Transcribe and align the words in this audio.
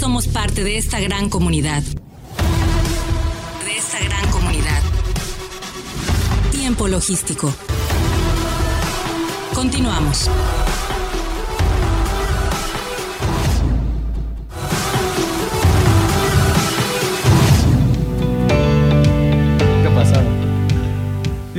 somos 0.00 0.28
parte 0.28 0.64
de 0.64 0.78
esta 0.78 0.98
gran 0.98 1.28
comunidad. 1.28 1.82
De 1.82 3.76
esta 3.76 3.98
gran 4.02 4.30
comunidad. 4.30 4.82
Tiempo 6.50 6.88
logístico. 6.88 7.52
Continuamos. 9.52 10.30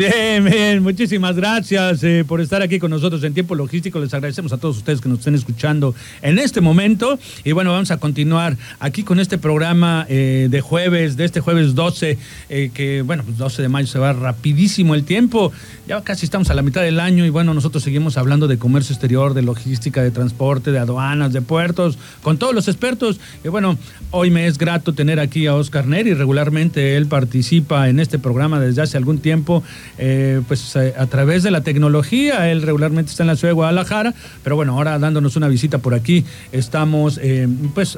Bien, 0.02 0.43
bien, 0.43 0.81
muchísimas 0.81 1.36
gracias 1.36 2.04
eh, 2.04 2.25
por 2.27 2.41
estar 2.41 2.63
aquí 2.63 2.79
con 2.79 2.89
nosotros 2.89 3.23
en 3.23 3.36
tiempo 3.36 3.54
logístico. 3.54 4.00
Les 4.00 4.11
agradecemos 4.15 4.51
a 4.51 4.57
todos 4.57 4.77
ustedes 4.77 5.00
que 5.00 5.07
nos 5.07 5.20
estén 5.20 5.36
escuchando 5.36 5.93
en 6.23 6.39
este 6.39 6.59
momento. 6.59 7.20
Y 7.43 7.51
bueno, 7.51 7.71
vamos 7.71 7.91
a 7.91 7.97
continuar 7.97 8.57
aquí 8.79 9.04
con 9.04 9.19
este 9.19 9.37
programa 9.37 10.07
eh, 10.10 10.47
de 10.50 10.60
jueves, 10.60 11.18
de 11.18 11.25
este 11.25 11.39
jueves 11.39 11.75
12, 11.75 12.18
eh, 12.50 12.71
que 12.74 13.04
bueno, 13.04 13.21
pues 13.24 13.37
12 13.37 13.61
de 13.61 13.69
mayo 13.69 13.86
se 13.86 14.00
va 14.00 14.11
rapidísimo 14.11 14.96
el 14.96 15.04
tiempo. 15.04 15.51
Ya 15.87 16.02
casi 16.02 16.25
estamos 16.25 16.49
a 16.49 16.55
la 16.55 16.63
mitad 16.63 16.82
del 16.82 16.99
año 16.99 17.24
y 17.24 17.29
bueno, 17.29 17.54
nosotros 17.54 17.83
seguimos 17.83 18.18
hablando 18.18 18.47
de 18.47 18.57
comercio 18.57 18.93
exterior, 18.93 19.36
de 19.36 19.43
logística, 19.43 20.02
de 20.02 20.10
transporte, 20.10 20.71
de 20.71 20.79
aduanas, 20.79 21.32
de 21.32 21.43
puertos, 21.43 21.99
con 22.24 22.39
todos 22.39 22.55
los 22.55 22.68
expertos. 22.68 23.19
Y 23.43 23.49
bueno, 23.49 23.77
hoy 24.10 24.32
me 24.32 24.47
es 24.47 24.57
grato 24.57 24.93
tener 24.93 25.19
aquí 25.19 25.46
a 25.46 25.54
Oscar 25.54 25.86
Neri. 25.86 26.15
Regularmente 26.15 26.97
él 26.97 27.05
participa 27.05 27.88
en 27.88 27.99
este 27.99 28.18
programa 28.18 28.60
desde 28.60 28.82
hace 28.82 28.97
algún 28.97 29.19
tiempo 29.19 29.61
eh, 29.97 30.41
pues 30.47 30.75
eh, 30.75 30.93
a 30.97 31.05
través 31.07 31.43
de 31.43 31.51
la 31.51 31.61
tecnología. 31.61 32.52
Él 32.52 32.61
regularmente 32.61 33.11
está 33.11 33.23
en 33.23 33.27
la 33.27 33.36
ciudad 33.36 33.49
de 33.49 33.55
Guadalajara, 33.55 34.13
pero 34.44 34.55
bueno, 34.55 34.73
ahora 34.73 34.97
dándonos 34.99 35.36
una 35.36 35.47
visita 35.47 35.80
por 35.80 35.94
aquí, 35.94 36.25
estamos 36.52 37.19
eh, 37.22 37.47
pues 37.73 37.97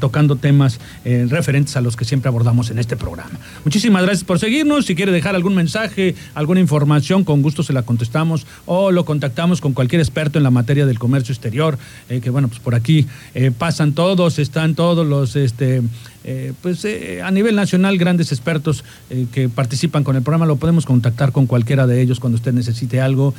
tocando 0.00 0.36
temas 0.36 0.78
referentes 1.04 1.76
a 1.76 1.80
los 1.80 1.96
que 1.96 2.04
siempre 2.04 2.28
abordamos 2.28 2.70
en 2.70 2.78
este 2.78 2.96
programa. 2.96 3.38
Muchísimas 3.64 4.02
gracias 4.02 4.24
por 4.24 4.38
seguirnos. 4.38 4.86
Si 4.86 4.94
quiere 4.94 5.12
dejar 5.12 5.34
algún 5.34 5.54
mensaje, 5.54 6.14
alguna 6.34 6.60
información, 6.60 7.24
con 7.24 7.42
gusto 7.42 7.62
se 7.62 7.72
la 7.72 7.82
contestamos 7.82 8.46
o 8.66 8.90
lo 8.90 9.04
contactamos 9.04 9.60
con 9.60 9.72
cualquier 9.72 10.00
experto 10.00 10.38
en 10.38 10.44
la 10.44 10.50
materia 10.50 10.86
del 10.86 10.98
comercio 10.98 11.32
exterior, 11.32 11.78
que 12.08 12.30
bueno, 12.30 12.48
pues 12.48 12.60
por 12.60 12.74
aquí 12.74 13.06
pasan 13.58 13.92
todos, 13.92 14.38
están 14.38 14.74
todos 14.74 15.06
los 15.06 15.36
este 15.36 15.82
pues 16.62 16.86
a 17.22 17.30
nivel 17.30 17.56
nacional 17.56 17.98
grandes 17.98 18.30
expertos 18.30 18.84
que 19.32 19.48
participan 19.48 20.04
con 20.04 20.16
el 20.16 20.22
programa, 20.22 20.46
lo 20.46 20.56
podemos 20.56 20.86
contactar 20.86 21.31
con 21.32 21.46
cualquiera 21.46 21.86
de 21.86 22.00
ellos 22.00 22.20
cuando 22.20 22.36
usted 22.36 22.52
necesite 22.52 23.00
algo 23.00 23.34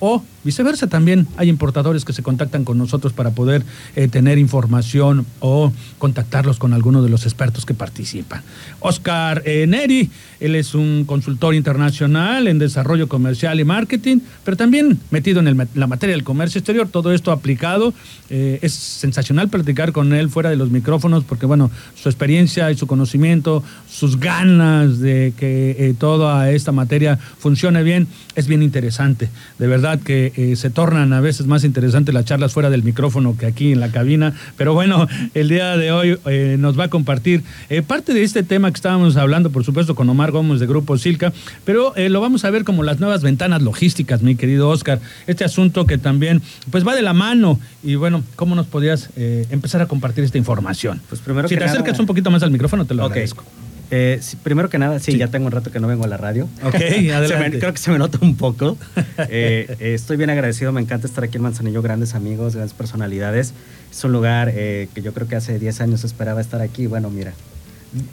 o 0.00 0.22
viceversa 0.44 0.86
también 0.86 1.26
hay 1.36 1.48
importadores 1.48 2.04
que 2.04 2.12
se 2.12 2.22
contactan 2.22 2.64
con 2.64 2.78
nosotros 2.78 3.12
para 3.12 3.30
poder 3.30 3.64
tener 4.10 4.38
información 4.38 5.26
o 5.40 5.72
contactarlos 5.98 6.58
con 6.58 6.72
alguno 6.72 7.02
de 7.02 7.08
los 7.08 7.24
expertos 7.24 7.66
que 7.66 7.74
participan. 7.74 8.42
Oscar 8.80 9.42
Neri, 9.44 10.10
él 10.40 10.54
es 10.54 10.74
un 10.74 11.04
consultor 11.04 11.54
internacional 11.54 12.48
en 12.48 12.58
desarrollo 12.58 13.08
comercial 13.08 13.58
y 13.60 13.64
marketing, 13.64 14.18
pero 14.44 14.56
también 14.56 14.98
metido 15.10 15.40
en 15.40 15.68
la 15.74 15.86
materia 15.86 16.14
del 16.14 16.24
comercio 16.24 16.58
exterior, 16.58 16.88
todo 16.88 17.12
esto 17.12 17.32
aplicado. 17.32 17.92
es 18.28 18.72
sensacional 18.72 19.48
platicar 19.48 19.92
con 19.92 20.12
él 20.12 20.30
fuera 20.30 20.50
de 20.50 20.56
los 20.56 20.70
micrófonos 20.70 21.24
porque 21.24 21.46
bueno, 21.46 21.70
su 21.94 22.08
experiencia 22.08 22.70
y 22.70 22.76
su 22.76 22.86
conocimiento, 22.86 23.62
sus 23.88 24.18
ganas 24.18 25.00
de 25.00 25.32
que 25.38 25.76
eh, 25.78 25.94
toda 25.98 26.50
esta 26.50 26.72
materia 26.72 27.15
funcione 27.38 27.82
bien, 27.82 28.08
es 28.34 28.46
bien 28.46 28.62
interesante. 28.62 29.28
De 29.58 29.66
verdad 29.66 30.00
que 30.00 30.32
eh, 30.36 30.56
se 30.56 30.70
tornan 30.70 31.12
a 31.12 31.20
veces 31.20 31.46
más 31.46 31.64
interesantes 31.64 32.14
las 32.14 32.24
charlas 32.24 32.52
fuera 32.52 32.70
del 32.70 32.82
micrófono 32.82 33.36
que 33.36 33.46
aquí 33.46 33.72
en 33.72 33.80
la 33.80 33.90
cabina. 33.90 34.34
Pero 34.56 34.72
bueno, 34.74 35.06
el 35.34 35.48
día 35.48 35.76
de 35.76 35.92
hoy 35.92 36.18
eh, 36.26 36.56
nos 36.58 36.78
va 36.78 36.84
a 36.84 36.88
compartir 36.88 37.42
parte 37.86 38.14
de 38.14 38.22
este 38.22 38.42
tema 38.42 38.70
que 38.70 38.76
estábamos 38.76 39.16
hablando, 39.16 39.50
por 39.50 39.64
supuesto, 39.64 39.94
con 39.94 40.08
Omar 40.08 40.30
Gómez 40.30 40.60
de 40.60 40.66
Grupo 40.66 40.96
Silca, 40.98 41.32
pero 41.64 41.92
lo 41.96 42.20
vamos 42.20 42.44
a 42.44 42.50
ver 42.50 42.64
como 42.64 42.82
las 42.82 43.00
nuevas 43.00 43.22
ventanas 43.22 43.62
logísticas, 43.62 44.22
mi 44.22 44.36
querido 44.36 44.68
Oscar. 44.68 45.00
Este 45.26 45.44
asunto 45.44 45.86
que 45.86 45.98
también 45.98 46.42
pues 46.70 46.86
va 46.86 46.94
de 46.94 47.02
la 47.02 47.12
mano. 47.12 47.58
Y 47.82 47.96
bueno, 47.96 48.22
¿cómo 48.36 48.54
nos 48.54 48.66
podías 48.66 49.10
empezar 49.16 49.82
a 49.82 49.86
compartir 49.86 50.24
esta 50.24 50.38
información? 50.38 51.00
Pues 51.08 51.20
primero 51.20 51.48
si 51.48 51.56
te 51.56 51.64
acercas 51.64 51.98
un 51.98 52.06
un 52.06 52.14
poquito 52.14 52.30
más 52.30 52.42
al 52.44 52.52
micrófono, 52.52 52.84
te 52.84 52.94
lo 52.94 53.04
agradezco. 53.04 53.42
Eh, 53.90 54.20
primero 54.42 54.68
que 54.68 54.78
nada, 54.78 54.98
sí, 54.98 55.16
ya 55.16 55.28
tengo 55.28 55.46
un 55.46 55.52
rato 55.52 55.70
que 55.70 55.80
no 55.80 55.86
vengo 55.86 56.04
a 56.04 56.08
la 56.08 56.16
radio. 56.16 56.48
Ok, 56.62 56.74
adelante. 57.14 57.58
creo 57.58 57.72
que 57.72 57.78
se 57.78 57.90
me 57.90 57.98
nota 57.98 58.18
un 58.20 58.36
poco. 58.36 58.76
Eh, 59.28 59.76
eh, 59.80 59.94
estoy 59.94 60.16
bien 60.16 60.30
agradecido, 60.30 60.72
me 60.72 60.80
encanta 60.80 61.06
estar 61.06 61.24
aquí 61.24 61.36
en 61.36 61.42
Manzanillo, 61.42 61.80
grandes 61.82 62.14
amigos, 62.14 62.54
grandes 62.54 62.74
personalidades. 62.74 63.54
Es 63.90 64.04
un 64.04 64.12
lugar 64.12 64.52
que 64.52 65.02
yo 65.02 65.12
creo 65.14 65.26
que 65.26 65.36
hace 65.36 65.58
10 65.58 65.80
años 65.80 66.04
esperaba 66.04 66.40
estar 66.40 66.60
aquí. 66.60 66.86
Bueno, 66.86 67.10
mira, 67.10 67.32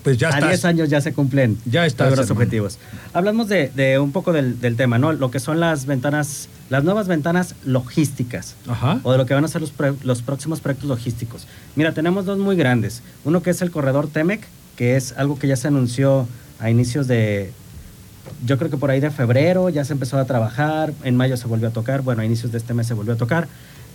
pues 0.04 0.18
ya 0.18 0.36
a 0.36 0.40
10 0.40 0.66
años 0.66 0.90
ya 0.90 1.02
se 1.02 1.14
cumplen 1.14 1.58
ya 1.66 1.86
los 1.86 2.32
objetivos. 2.32 2.78
Hablamos 3.14 3.48
de, 3.50 4.00
un 4.00 4.12
poco 4.12 4.32
del, 4.32 4.76
tema, 4.76 4.98
¿no? 4.98 5.14
Lo 5.14 5.30
que 5.30 5.40
son 5.40 5.60
las 5.60 5.86
ventanas, 5.86 6.48
las 6.70 6.84
nuevas 6.84 7.08
ventanas 7.08 7.56
logísticas. 7.66 8.56
Ajá. 8.68 9.00
O 9.04 9.12
de 9.12 9.18
lo 9.18 9.26
que 9.26 9.34
van 9.34 9.46
a 9.46 9.48
ser 9.48 9.62
los, 9.62 9.74
los 10.04 10.22
próximos 10.22 10.62
proyectos 10.62 10.90
logísticos. 10.90 11.48
Mira, 11.76 11.92
tenemos 11.94 12.26
dos 12.26 12.38
muy 12.38 12.56
grandes. 12.56 13.02
Uno 13.26 13.42
que 13.44 13.50
es 13.50 13.62
el 13.62 13.72
corredor 13.72 14.08
Temec, 14.08 14.42
que 14.76 14.96
es 14.96 15.14
algo 15.18 15.38
que 15.38 15.48
ya 15.48 15.56
se 15.56 15.68
anunció 15.68 16.28
a 16.60 16.70
inicios 16.70 17.08
de, 17.08 17.52
yo 18.46 18.58
creo 18.58 18.70
que 18.70 18.78
por 18.78 18.90
ahí 18.90 19.00
de 19.00 19.12
febrero 19.12 19.70
ya 19.70 19.86
se 19.86 19.94
empezó 19.94 20.18
a 20.18 20.26
trabajar, 20.26 20.94
en 21.04 21.16
mayo 21.16 21.38
se 21.38 21.48
volvió 21.48 21.68
a 21.68 21.72
tocar, 21.72 22.02
bueno, 22.02 22.22
a 22.22 22.26
inicios 22.26 22.52
de 22.52 22.58
este 22.58 22.74
mes 22.74 22.88
se 22.88 22.94
volvió 22.94 23.14
a 23.14 23.18
tocar 23.18 23.48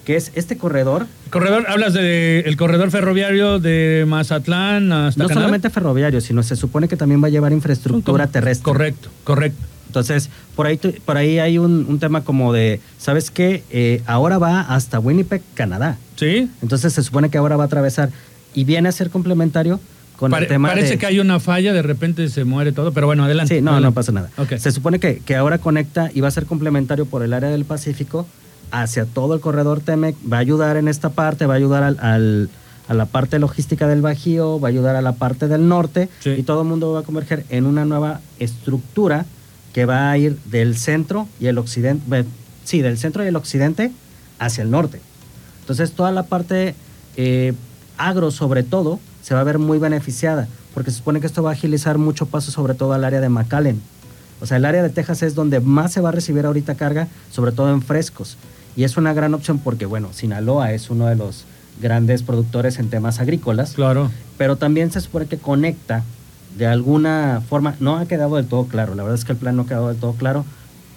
que 0.09 0.16
es 0.16 0.33
este 0.34 0.56
corredor. 0.56 1.06
corredor, 1.28 1.66
hablas 1.69 1.93
del 1.93 2.56
corredor 2.56 2.91
ferroviario 2.91 3.59
de 3.59 4.06
Mazatlán 4.09 4.91
hasta 4.91 5.22
No 5.22 5.28
solamente 5.28 5.69
ferroviario, 5.69 6.22
sino 6.22 6.43
se 6.43 6.56
supone 6.56 6.89
que 6.89 6.97
también 6.97 7.22
va 7.22 7.27
a 7.27 7.31
llevar 7.31 7.53
infraestructura 7.53 8.27
terrestre. 8.27 8.65
Correcto, 8.65 9.10
correcto. 9.22 9.62
Entonces, 9.87 10.31
por 10.56 10.65
ahí, 10.65 10.78
por 10.78 11.19
ahí 11.19 11.39
hay 11.41 11.59
un, 11.59 11.99
tema 11.99 12.25
como 12.25 12.55
de, 12.55 12.81
¿sabes 12.97 13.31
qué? 13.31 13.62
Eh, 13.71 14.03
ahora 14.06 14.39
va 14.39 14.62
hasta 14.62 14.99
Winnipeg, 14.99 15.43
Canadá. 15.53 15.99
Sí. 16.16 16.49
Entonces 16.62 16.95
se 16.95 17.03
supone 17.03 17.28
que 17.28 17.37
ahora 17.37 17.59
va 17.59 17.65
a 17.65 17.66
atravesar 17.66 18.09
y 18.55 18.65
viene 18.65 18.89
a 18.89 18.93
ser 18.93 19.10
complementario 19.10 19.78
con 20.18 20.34
el 20.34 20.48
tema 20.48 20.68
Parece 20.68 20.98
que 20.98 21.06
hay 21.06 21.20
una 21.20 21.38
falla, 21.38 21.72
de 21.72 21.82
repente 21.82 22.28
se 22.28 22.44
muere 22.44 22.72
todo, 22.72 22.92
pero 22.92 23.06
bueno, 23.06 23.24
adelante. 23.24 23.56
Sí, 23.56 23.62
no, 23.62 23.78
no 23.78 23.92
pasa 23.92 24.10
nada. 24.10 24.30
Se 24.58 24.72
supone 24.72 24.98
que, 24.98 25.20
que 25.20 25.36
ahora 25.36 25.58
conecta 25.58 26.10
y 26.12 26.20
va 26.20 26.28
a 26.28 26.32
ser 26.32 26.44
complementario 26.44 27.06
por 27.06 27.22
el 27.22 27.32
área 27.32 27.50
del 27.50 27.64
Pacífico 27.64 28.26
hacia 28.70 29.06
todo 29.06 29.34
el 29.34 29.40
corredor 29.40 29.80
Temec, 29.80 30.16
va 30.30 30.38
a 30.38 30.40
ayudar 30.40 30.76
en 30.76 30.88
esta 30.88 31.10
parte, 31.10 31.46
va 31.46 31.54
a 31.54 31.56
ayudar 31.56 31.82
al, 31.82 32.50
a 32.88 32.94
la 32.94 33.06
parte 33.06 33.38
logística 33.38 33.86
del 33.86 34.02
Bajío, 34.02 34.58
va 34.58 34.68
a 34.68 34.70
ayudar 34.70 34.96
a 34.96 35.02
la 35.02 35.12
parte 35.12 35.46
del 35.46 35.68
norte 35.68 36.08
y 36.24 36.42
todo 36.42 36.62
el 36.62 36.68
mundo 36.68 36.92
va 36.92 37.00
a 37.00 37.02
converger 37.04 37.44
en 37.48 37.66
una 37.66 37.84
nueva 37.84 38.20
estructura 38.40 39.24
que 39.72 39.84
va 39.84 40.10
a 40.10 40.18
ir 40.18 40.36
del 40.46 40.76
centro 40.76 41.28
y 41.38 41.46
el 41.46 41.58
occidente, 41.58 42.24
sí, 42.64 42.82
del 42.82 42.98
centro 42.98 43.24
y 43.24 43.28
el 43.28 43.36
occidente 43.36 43.92
hacia 44.38 44.62
el 44.62 44.70
norte. 44.70 45.00
Entonces 45.60 45.92
toda 45.92 46.10
la 46.10 46.24
parte 46.24 46.74
eh, 47.16 47.52
agro 47.98 48.30
sobre 48.30 48.62
todo 48.62 48.98
se 49.22 49.34
va 49.34 49.40
a 49.40 49.44
ver 49.44 49.58
muy 49.58 49.78
beneficiada 49.78 50.48
porque 50.74 50.90
se 50.90 50.98
supone 50.98 51.20
que 51.20 51.26
esto 51.26 51.42
va 51.42 51.50
a 51.50 51.52
agilizar 51.54 51.98
mucho 51.98 52.26
paso 52.26 52.50
sobre 52.50 52.74
todo 52.74 52.92
al 52.92 53.04
área 53.04 53.20
de 53.20 53.28
McAllen. 53.28 53.80
O 54.40 54.46
sea, 54.46 54.58
el 54.58 54.64
área 54.64 54.82
de 54.82 54.90
Texas 54.90 55.22
es 55.22 55.34
donde 55.34 55.60
más 55.60 55.92
se 55.92 56.00
va 56.00 56.10
a 56.10 56.12
recibir 56.12 56.46
ahorita 56.46 56.76
carga, 56.76 57.08
sobre 57.32 57.52
todo 57.52 57.72
en 57.72 57.82
frescos. 57.82 58.36
Y 58.76 58.84
es 58.84 58.96
una 58.96 59.12
gran 59.12 59.34
opción 59.34 59.58
porque, 59.58 59.86
bueno, 59.86 60.10
Sinaloa 60.12 60.72
es 60.72 60.90
uno 60.90 61.06
de 61.06 61.16
los 61.16 61.44
grandes 61.82 62.22
productores 62.22 62.78
en 62.78 62.90
temas 62.90 63.18
agrícolas. 63.18 63.72
Claro. 63.72 64.10
Pero 64.36 64.54
también 64.56 64.92
se 64.92 65.00
supone 65.00 65.26
que 65.26 65.38
conecta 65.38 66.04
de 66.56 66.66
alguna 66.66 67.42
forma, 67.48 67.74
no 67.80 67.96
ha 67.96 68.06
quedado 68.06 68.36
del 68.36 68.46
todo 68.46 68.66
claro, 68.66 68.94
la 68.94 69.02
verdad 69.02 69.18
es 69.18 69.24
que 69.24 69.32
el 69.32 69.38
plan 69.38 69.56
no 69.56 69.62
ha 69.62 69.66
quedado 69.66 69.88
del 69.88 69.96
todo 69.96 70.12
claro, 70.12 70.44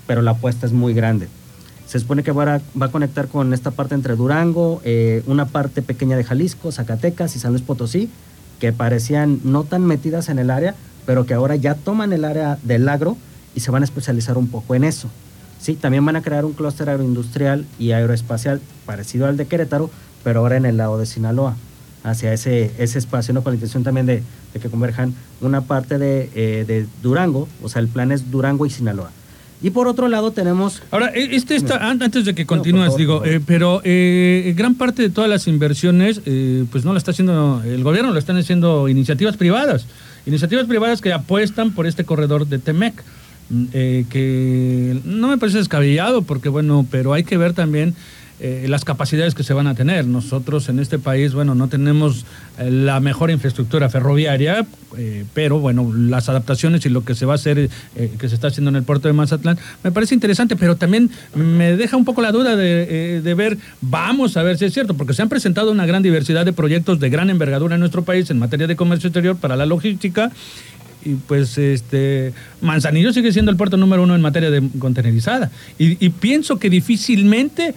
pero 0.08 0.22
la 0.22 0.32
apuesta 0.32 0.66
es 0.66 0.74
muy 0.74 0.94
grande. 0.94 1.28
Se 1.92 2.00
supone 2.00 2.24
que 2.24 2.32
va 2.32 2.56
a, 2.56 2.62
va 2.82 2.86
a 2.86 2.90
conectar 2.90 3.28
con 3.28 3.54
esta 3.54 3.72
parte 3.72 3.96
entre 3.96 4.16
Durango, 4.16 4.82
eh, 4.86 5.24
una 5.26 5.48
parte 5.48 5.82
pequeña 5.82 6.16
de 6.16 6.24
Jalisco, 6.24 6.72
Zacatecas 6.72 7.36
y 7.36 7.40
San 7.40 7.52
Luis 7.52 7.66
Potosí, 7.66 8.10
que 8.62 8.72
parecían 8.72 9.42
no 9.44 9.66
tan 9.66 9.86
metidas 9.86 10.30
en 10.30 10.40
el 10.40 10.52
área, 10.52 10.74
pero 11.06 11.26
que 11.26 11.34
ahora 11.34 11.58
ya 11.58 11.76
toman 11.76 12.14
el 12.14 12.24
área 12.24 12.58
del 12.64 12.88
agro 12.88 13.18
y 13.56 13.60
se 13.60 13.72
van 13.72 13.82
a 13.82 13.84
especializar 13.84 14.38
un 14.38 14.48
poco 14.48 14.74
en 14.74 14.86
eso. 14.86 15.10
Sí, 15.60 15.74
también 15.74 16.06
van 16.06 16.16
a 16.16 16.22
crear 16.22 16.46
un 16.46 16.54
clúster 16.54 16.88
aeroindustrial 16.88 17.66
y 17.78 17.92
aeroespacial 17.92 18.62
parecido 18.86 19.28
al 19.28 19.36
de 19.36 19.48
Querétaro, 19.48 19.90
pero 20.24 20.40
ahora 20.40 20.56
en 20.56 20.66
el 20.66 20.78
lado 20.78 20.98
de 20.98 21.06
Sinaloa, 21.06 21.58
hacia 22.06 22.32
ese, 22.32 22.72
ese 22.78 23.00
espacio, 23.00 23.34
¿no? 23.34 23.44
con 23.44 23.52
la 23.52 23.56
intención 23.56 23.84
también 23.84 24.06
de, 24.06 24.24
que 24.54 24.70
converjan 24.70 25.14
una 25.42 25.60
parte 25.60 25.96
eh, 25.98 26.64
de, 26.66 26.88
Durango, 27.04 27.50
o 27.62 27.68
sea, 27.68 27.82
el 27.82 27.90
plan 27.90 28.14
es 28.14 28.32
Durango 28.32 28.66
y 28.66 28.70
Sinaloa. 28.70 29.12
Y 29.64 29.70
por 29.70 29.88
otro 29.88 30.08
lado 30.08 30.32
tenemos... 30.32 30.82
Ahora, 30.92 31.12
e, 31.14 31.36
este 31.36 31.56
está, 31.56 31.90
antes 31.90 32.26
de 32.26 32.34
que 32.34 32.46
continúes, 32.46 32.96
digo, 32.96 33.24
eh, 33.26 33.40
pero 33.46 33.82
eh, 33.84 34.54
gran 34.58 34.76
parte 34.76 35.04
de 35.04 35.10
todas 35.10 35.30
las 35.30 35.48
inversiones, 35.48 36.22
pues 36.72 36.84
no 36.84 36.94
la 36.94 36.98
está 36.98 37.12
haciendo 37.12 37.62
el 37.66 37.84
gobierno, 37.84 38.12
lo 38.12 38.20
están 38.20 38.38
haciendo 38.38 38.90
iniciativas 38.90 39.38
privadas. 39.38 39.86
Iniciativas 40.26 40.66
privadas 40.66 41.02
que 41.02 41.14
apuestan 41.14 41.72
por 41.72 41.86
este 41.86 42.06
corredor 42.06 42.48
de 42.48 42.60
Temec. 42.60 43.04
Eh, 43.74 44.06
que 44.10 45.02
no 45.04 45.28
me 45.28 45.38
parece 45.38 45.58
descabellado, 45.58 46.22
porque 46.22 46.48
bueno, 46.48 46.86
pero 46.90 47.12
hay 47.12 47.26
que 47.26 47.36
ver 47.36 47.52
también 47.52 47.96
eh, 48.44 48.66
las 48.68 48.86
capacidades 48.86 49.36
que 49.36 49.44
se 49.44 49.54
van 49.54 49.68
a 49.68 49.76
tener. 49.76 50.06
Nosotros 50.06 50.68
en 50.70 50.80
este 50.80 50.98
país, 50.98 51.34
bueno, 51.34 51.54
no 51.54 51.68
tenemos 51.68 52.26
eh, 52.58 52.72
la 52.72 53.00
mejor 53.00 53.30
infraestructura 53.30 53.90
ferroviaria, 53.90 54.66
eh, 54.98 55.26
pero 55.34 55.60
bueno, 55.60 55.94
las 55.94 56.28
adaptaciones 56.28 56.86
y 56.86 56.90
lo 56.90 57.06
que 57.06 57.14
se 57.14 57.26
va 57.26 57.34
a 57.34 57.36
hacer, 57.36 57.70
que 57.96 58.30
se 58.30 58.36
está 58.36 58.48
haciendo 58.48 58.70
en 58.70 58.78
el 58.78 58.84
puerto 58.84 59.08
de 59.08 59.14
Mazatlán, 59.14 59.58
me 59.84 59.92
parece 59.92 60.16
interesante, 60.16 60.56
pero 60.56 60.76
también 60.76 61.12
me 61.36 61.78
deja 61.78 61.96
un 61.98 62.04
poco 62.04 62.22
la 62.22 62.32
duda 62.32 62.56
de, 62.56 63.22
de 63.22 63.34
ver, 63.34 63.58
vamos 63.80 64.36
a 64.38 64.44
ver 64.44 64.58
si 64.58 64.66
es 64.66 64.74
cierto, 64.74 64.96
porque 64.96 65.14
se 65.14 65.22
han 65.22 65.30
presentado 65.30 65.72
una 65.72 65.86
gran 65.86 66.02
diversidad 66.02 66.44
de 66.44 66.54
proyectos 66.54 67.00
de 67.00 67.10
gran 67.10 67.30
envergadura 67.30 67.76
en 67.76 67.80
nuestro 67.80 68.04
país 68.04 68.30
en 68.32 68.40
materia 68.40 68.68
de 68.68 68.76
comercio 68.76 69.08
exterior 69.08 69.38
para 69.38 69.56
la 69.56 69.66
logística 69.66 70.32
y 71.04 71.16
pues 71.16 71.58
este 71.58 72.34
Manzanillo 72.62 73.14
sigue 73.14 73.32
siendo 73.32 73.52
el 73.52 73.58
puerto 73.58 73.78
número 73.78 74.04
uno 74.04 74.16
en 74.16 74.22
materia 74.22 74.52
de 74.52 74.68
contenerizada. 74.80 75.52
Y, 75.78 76.10
pienso 76.10 76.60
que 76.60 76.70
difícilmente 76.70 77.74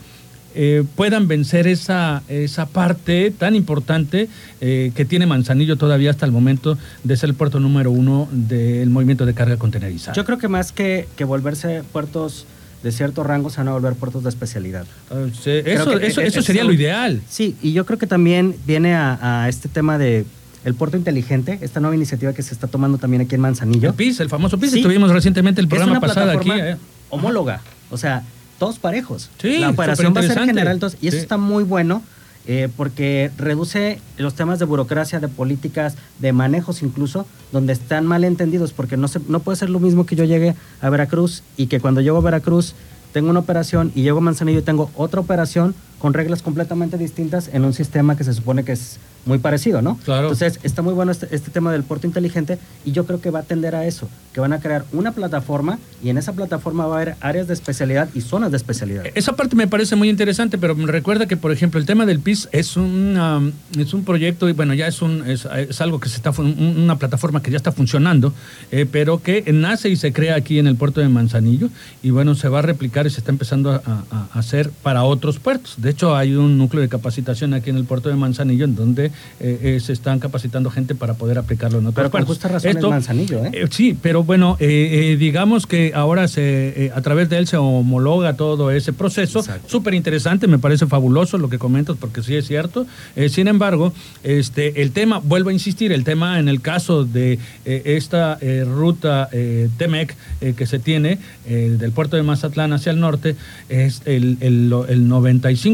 eh, 0.55 0.85
puedan 0.97 1.29
vencer 1.29 1.67
esa, 1.67 2.23
esa 2.29 2.67
parte 2.67 3.31
tan 3.31 3.55
importante 3.55 4.29
eh, 4.61 4.93
que 4.95 5.05
tiene 5.05 5.27
Manzanillo 5.27 5.77
todavía 5.77 6.11
hasta 6.11 6.27
el 6.27 6.33
momento 6.33 6.79
de 7.03 7.17
ser 7.17 7.31
el 7.31 7.35
puerto 7.35 7.61
número 7.61 7.91
uno 7.91 8.29
del 8.31 8.91
movimiento 8.91 9.27
de 9.27 9.35
carga 9.35 9.57
contenerizada. 9.57 10.15
Yo 10.15 10.25
creo 10.25 10.39
que 10.39 10.49
más 10.49 10.73
que, 10.73 11.09
que 11.17 11.25
volverse 11.25 11.83
puertos 11.93 12.47
de 12.83 12.93
cierto 12.93 13.25
rango 13.25 13.49
se 13.51 13.59
van 13.59 13.69
a 13.69 13.73
volver 13.73 13.95
puertos 13.95 14.23
de 14.23 14.29
especialidad. 14.29 14.87
Ah, 15.11 15.25
eso, 15.27 15.99
eso, 15.99 16.43
sería 16.43 16.65
lo 16.65 16.73
ideal. 16.73 17.23
Sí, 17.29 17.57
y 17.63 17.73
yo 17.73 17.87
creo 17.87 17.99
que 17.99 18.07
también 18.07 18.55
viene 18.67 18.95
a 18.95 19.47
este 19.49 19.69
tema 19.69 19.97
de 19.97 20.27
el 20.65 20.75
puerto 20.75 20.97
inteligente, 20.97 21.59
esta 21.61 21.81
nueva 21.81 21.95
iniciativa 21.95 22.33
que 22.33 22.43
se 22.43 22.55
está 22.55 22.67
tomando 22.67 22.99
también 22.99 23.23
aquí 23.23 23.35
en 23.35 23.43
Manzanillo. 23.43 23.91
El 23.91 23.95
PIS, 23.95 24.21
el 24.21 24.31
famoso 24.31 24.59
PIS, 24.59 24.75
estuvimos 24.75 25.11
recientemente 25.11 25.61
el 25.61 25.69
programa 25.69 26.01
pasado 26.01 26.31
aquí. 26.31 26.51
Eh. 26.51 26.77
Homóloga, 27.11 27.61
o 27.91 27.99
sea, 27.99 28.25
todos 28.59 28.79
parejos. 28.79 29.31
Sí, 29.39 29.59
la 29.59 29.71
operación 29.71 30.15
va 30.15 30.21
a 30.21 30.25
ser 30.25 30.45
general, 30.45 30.81
y 31.01 31.09
eso 31.09 31.17
está 31.17 31.37
muy 31.37 31.65
bueno. 31.65 32.03
Eh, 32.47 32.69
porque 32.77 33.31
reduce 33.39 34.01
los 34.19 34.35
temas 34.35 34.59
de 34.59 34.67
burocracia, 34.67 35.19
de 35.19 35.29
políticas, 35.29 35.97
de 36.19 36.35
manejos 36.35 36.83
incluso, 36.83 37.27
donde 37.53 37.73
están 37.73 38.05
mal 38.05 38.23
entendidos, 38.23 38.75
porque 38.75 38.99
no, 38.99 39.09
se, 39.09 39.19
no 39.29 39.41
puede 39.41 39.57
ser 39.57 39.71
lo 39.71 39.81
mismo 39.81 40.05
que 40.05 40.15
yo 40.15 40.25
llegue 40.25 40.55
a 40.83 40.91
Veracruz 40.91 41.43
y 41.57 41.69
que 41.69 41.81
cuando 41.81 42.03
llego 42.03 42.19
a 42.19 42.21
Veracruz 42.21 42.75
tengo 43.15 43.31
una 43.31 43.41
operación 43.41 43.93
y 43.95 44.03
llego 44.03 44.19
a 44.19 44.21
Manzanillo 44.21 44.59
y 44.59 44.63
tengo 44.63 44.91
otra 44.95 45.21
operación 45.21 45.75
con 45.99 46.15
reglas 46.15 46.43
completamente 46.43 46.99
distintas 46.99 47.49
en 47.53 47.65
un 47.65 47.73
sistema 47.73 48.17
que 48.17 48.25
se 48.25 48.35
supone 48.35 48.65
que 48.65 48.73
es 48.73 48.99
muy 49.27 49.39
parecido, 49.39 49.83
¿no? 49.83 49.99
Claro. 50.05 50.25
Entonces, 50.25 50.61
está 50.63 50.83
muy 50.83 50.93
bueno 50.93 51.13
este, 51.13 51.29
este, 51.35 51.51
tema 51.51 51.73
del 51.73 51.83
puerto 51.83 52.07
inteligente 52.07 52.59
y 52.85 52.93
yo 52.93 53.07
creo 53.07 53.21
que 53.21 53.31
va 53.31 53.41
a 53.41 53.43
tender 53.43 53.75
a 53.75 53.87
eso, 53.87 54.09
que 54.33 54.41
van 54.41 54.53
a 54.53 54.61
crear 54.61 54.85
una 54.93 55.13
plataforma 55.13 55.79
y 56.03 56.11
en 56.11 56.19
esa 56.19 56.33
plataforma 56.33 56.87
va 56.87 56.95
a 56.95 57.01
haber 57.01 57.17
áreas 57.21 57.49
de 57.49 57.55
especialidad 57.55 58.09
y 58.15 58.21
zonas 58.21 58.51
de 58.51 58.57
especialidad. 58.57 59.05
Esa 59.15 59.35
parte 59.35 59.57
me 59.57 59.67
parece 59.67 59.97
muy 59.97 60.11
interesante, 60.11 60.59
pero 60.59 60.75
me 60.75 60.91
recuerda 60.91 61.27
que, 61.27 61.37
por 61.37 61.53
ejemplo, 61.53 61.81
el 61.81 61.87
tema 61.87 62.07
del 62.07 62.21
PIS 62.21 62.49
es, 62.53 62.77
un 62.77 63.53
es 63.79 63.95
un 63.95 64.05
proyecto 64.05 64.49
y, 64.49 64.53
bueno, 64.53 64.75
ya 64.75 64.87
es, 64.87 65.01
un, 65.01 65.25
es, 65.27 65.47
algo 65.81 66.01
que 66.01 66.09
se 66.09 66.17
está, 66.17 66.31
una 66.31 66.97
plataforma 66.99 67.43
que 67.43 67.51
ya 67.51 67.57
está 67.57 67.73
funcionando, 67.73 68.35
eh, 68.71 68.87
pero 68.91 69.23
que 69.23 69.45
nace 69.53 69.89
y 69.89 69.97
se 69.97 70.13
crea 70.13 70.35
aquí 70.37 70.59
en 70.59 70.67
el 70.67 70.77
puerto 70.77 71.01
de 71.01 71.09
Manzanillo 71.09 71.71
y, 72.03 72.11
bueno, 72.11 72.35
se 72.35 72.49
va 72.49 72.59
a 72.59 72.63
replicar 72.63 73.07
y 73.07 73.11
se 73.11 73.21
está 73.21 73.31
empezando 73.31 73.71
a, 73.71 74.05
hacer 74.35 74.71
para 74.83 75.05
otros 75.05 75.39
puertos. 75.39 75.75
De 75.79 75.94
hecho, 75.95 76.15
hay 76.15 76.35
un 76.35 76.59
núcleo 76.59 76.83
de 76.83 76.89
capacitación 76.89 77.55
aquí 77.55 77.71
en 77.71 77.77
el 77.77 77.85
puerto 77.85 78.09
de 78.09 78.17
Manzanillo 78.17 78.65
en 78.65 78.75
donde 78.75 79.07
eh, 79.07 79.11
eh, 79.41 79.81
se 79.81 79.93
están 79.93 80.19
capacitando 80.19 80.71
gente 80.71 80.95
para 80.95 81.15
poder 81.15 81.39
aplicarlo 81.39 81.79
en 81.79 81.87
otros 81.87 81.95
Pero 81.95 82.11
con 82.11 82.25
justa 82.25 82.49
razón 82.49 82.71
Esto, 82.71 82.91
Manzanillo, 82.91 83.45
¿eh? 83.45 83.67
Sí, 83.71 83.97
pero 84.01 84.25
bueno, 84.25 84.57
digamos 84.59 85.67
que 85.67 85.93
ahora 85.95 86.29
se 86.29 86.93
a 86.95 87.01
través 87.01 87.29
de 87.29 87.39
él 87.39 87.47
se 87.47 87.57
homologa 87.57 88.35
todo 88.35 88.71
ese 88.71 88.93
proceso. 88.93 89.43
Súper 89.67 89.95
interesante, 89.95 90.47
me 90.47 90.59
parece 90.59 90.87
fabuloso 90.87 91.39
lo 91.39 91.49
que 91.49 91.59
comentas, 91.59 91.97
porque 91.99 92.23
sí 92.23 92.37
es 92.37 92.47
cierto. 92.47 92.87
sin 93.29 93.49
embargo, 93.49 93.93
este, 94.23 94.83
el 94.83 94.91
tema, 94.91 95.21
vuelvo 95.23 95.51
a 95.51 95.53
insistir, 95.53 95.93
el 95.93 96.05
tema 96.05 96.39
en 96.39 96.49
el 96.49 96.61
caso 96.61 97.05
de 97.05 97.39
esta 97.65 98.39
ruta 98.67 99.29
TEMEC 99.31 100.17
que 100.57 100.67
se 100.67 100.79
tiene 100.79 101.19
del 101.47 101.93
puerto 101.93 102.17
de 102.17 102.23
Mazatlán 102.23 102.73
hacia 102.73 102.93
el 102.93 103.01
norte, 103.01 103.37
es 103.69 104.03
el, 104.05 104.39
el, 104.41 104.73
el 104.89 105.09
95% 105.09 105.74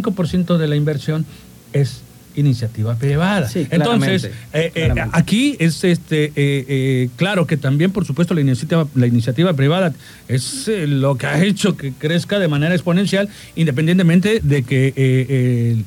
de 0.58 0.68
la 0.68 0.76
inversión 0.76 1.26
es 1.72 2.02
iniciativa 2.36 2.94
privada. 2.94 3.48
Entonces, 3.54 4.24
eh, 4.52 4.72
eh, 4.74 4.94
aquí 5.12 5.56
es 5.58 5.82
este 5.84 6.32
eh, 6.36 7.08
claro 7.16 7.46
que 7.46 7.56
también, 7.56 7.90
por 7.90 8.04
supuesto, 8.04 8.34
la 8.34 8.40
iniciativa, 8.40 8.86
la 8.94 9.06
iniciativa 9.06 9.52
privada 9.54 9.92
es 10.28 10.70
lo 10.86 11.16
que 11.16 11.26
ha 11.26 11.42
hecho 11.42 11.76
que 11.76 11.92
crezca 11.92 12.38
de 12.38 12.48
manera 12.48 12.74
exponencial, 12.74 13.28
independientemente 13.56 14.40
de 14.42 14.62
que 14.62 14.92
el, 14.96 15.84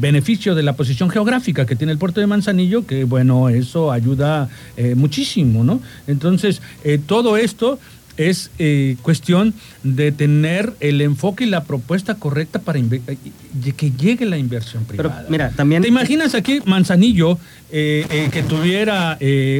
beneficio 0.00 0.56
de 0.56 0.64
la 0.64 0.72
posición 0.72 1.08
geográfica 1.08 1.64
que 1.64 1.76
tiene 1.76 1.92
el 1.92 1.98
puerto 1.98 2.20
de 2.20 2.26
Manzanillo, 2.26 2.84
que 2.84 3.04
bueno, 3.04 3.48
eso 3.48 3.92
ayuda 3.92 4.48
muchísimo, 4.96 5.62
¿no? 5.62 5.80
Entonces, 6.08 6.60
todo 7.06 7.36
esto 7.36 7.78
es 8.18 8.50
eh, 8.58 8.96
cuestión 9.02 9.54
de 9.84 10.12
tener 10.12 10.74
el 10.80 11.00
enfoque 11.00 11.44
y 11.44 11.46
la 11.46 11.64
propuesta 11.64 12.16
correcta 12.16 12.58
para 12.58 12.80
que 12.80 13.90
llegue 13.92 14.26
la 14.26 14.36
inversión 14.36 14.84
privada. 14.84 15.20
Pero, 15.20 15.30
mira, 15.30 15.50
también... 15.50 15.82
¿Te 15.82 15.88
imaginas 15.88 16.34
aquí 16.34 16.60
Manzanillo 16.64 17.38
eh, 17.70 18.04
eh, 18.10 18.28
que 18.32 18.42
tuviera 18.42 19.16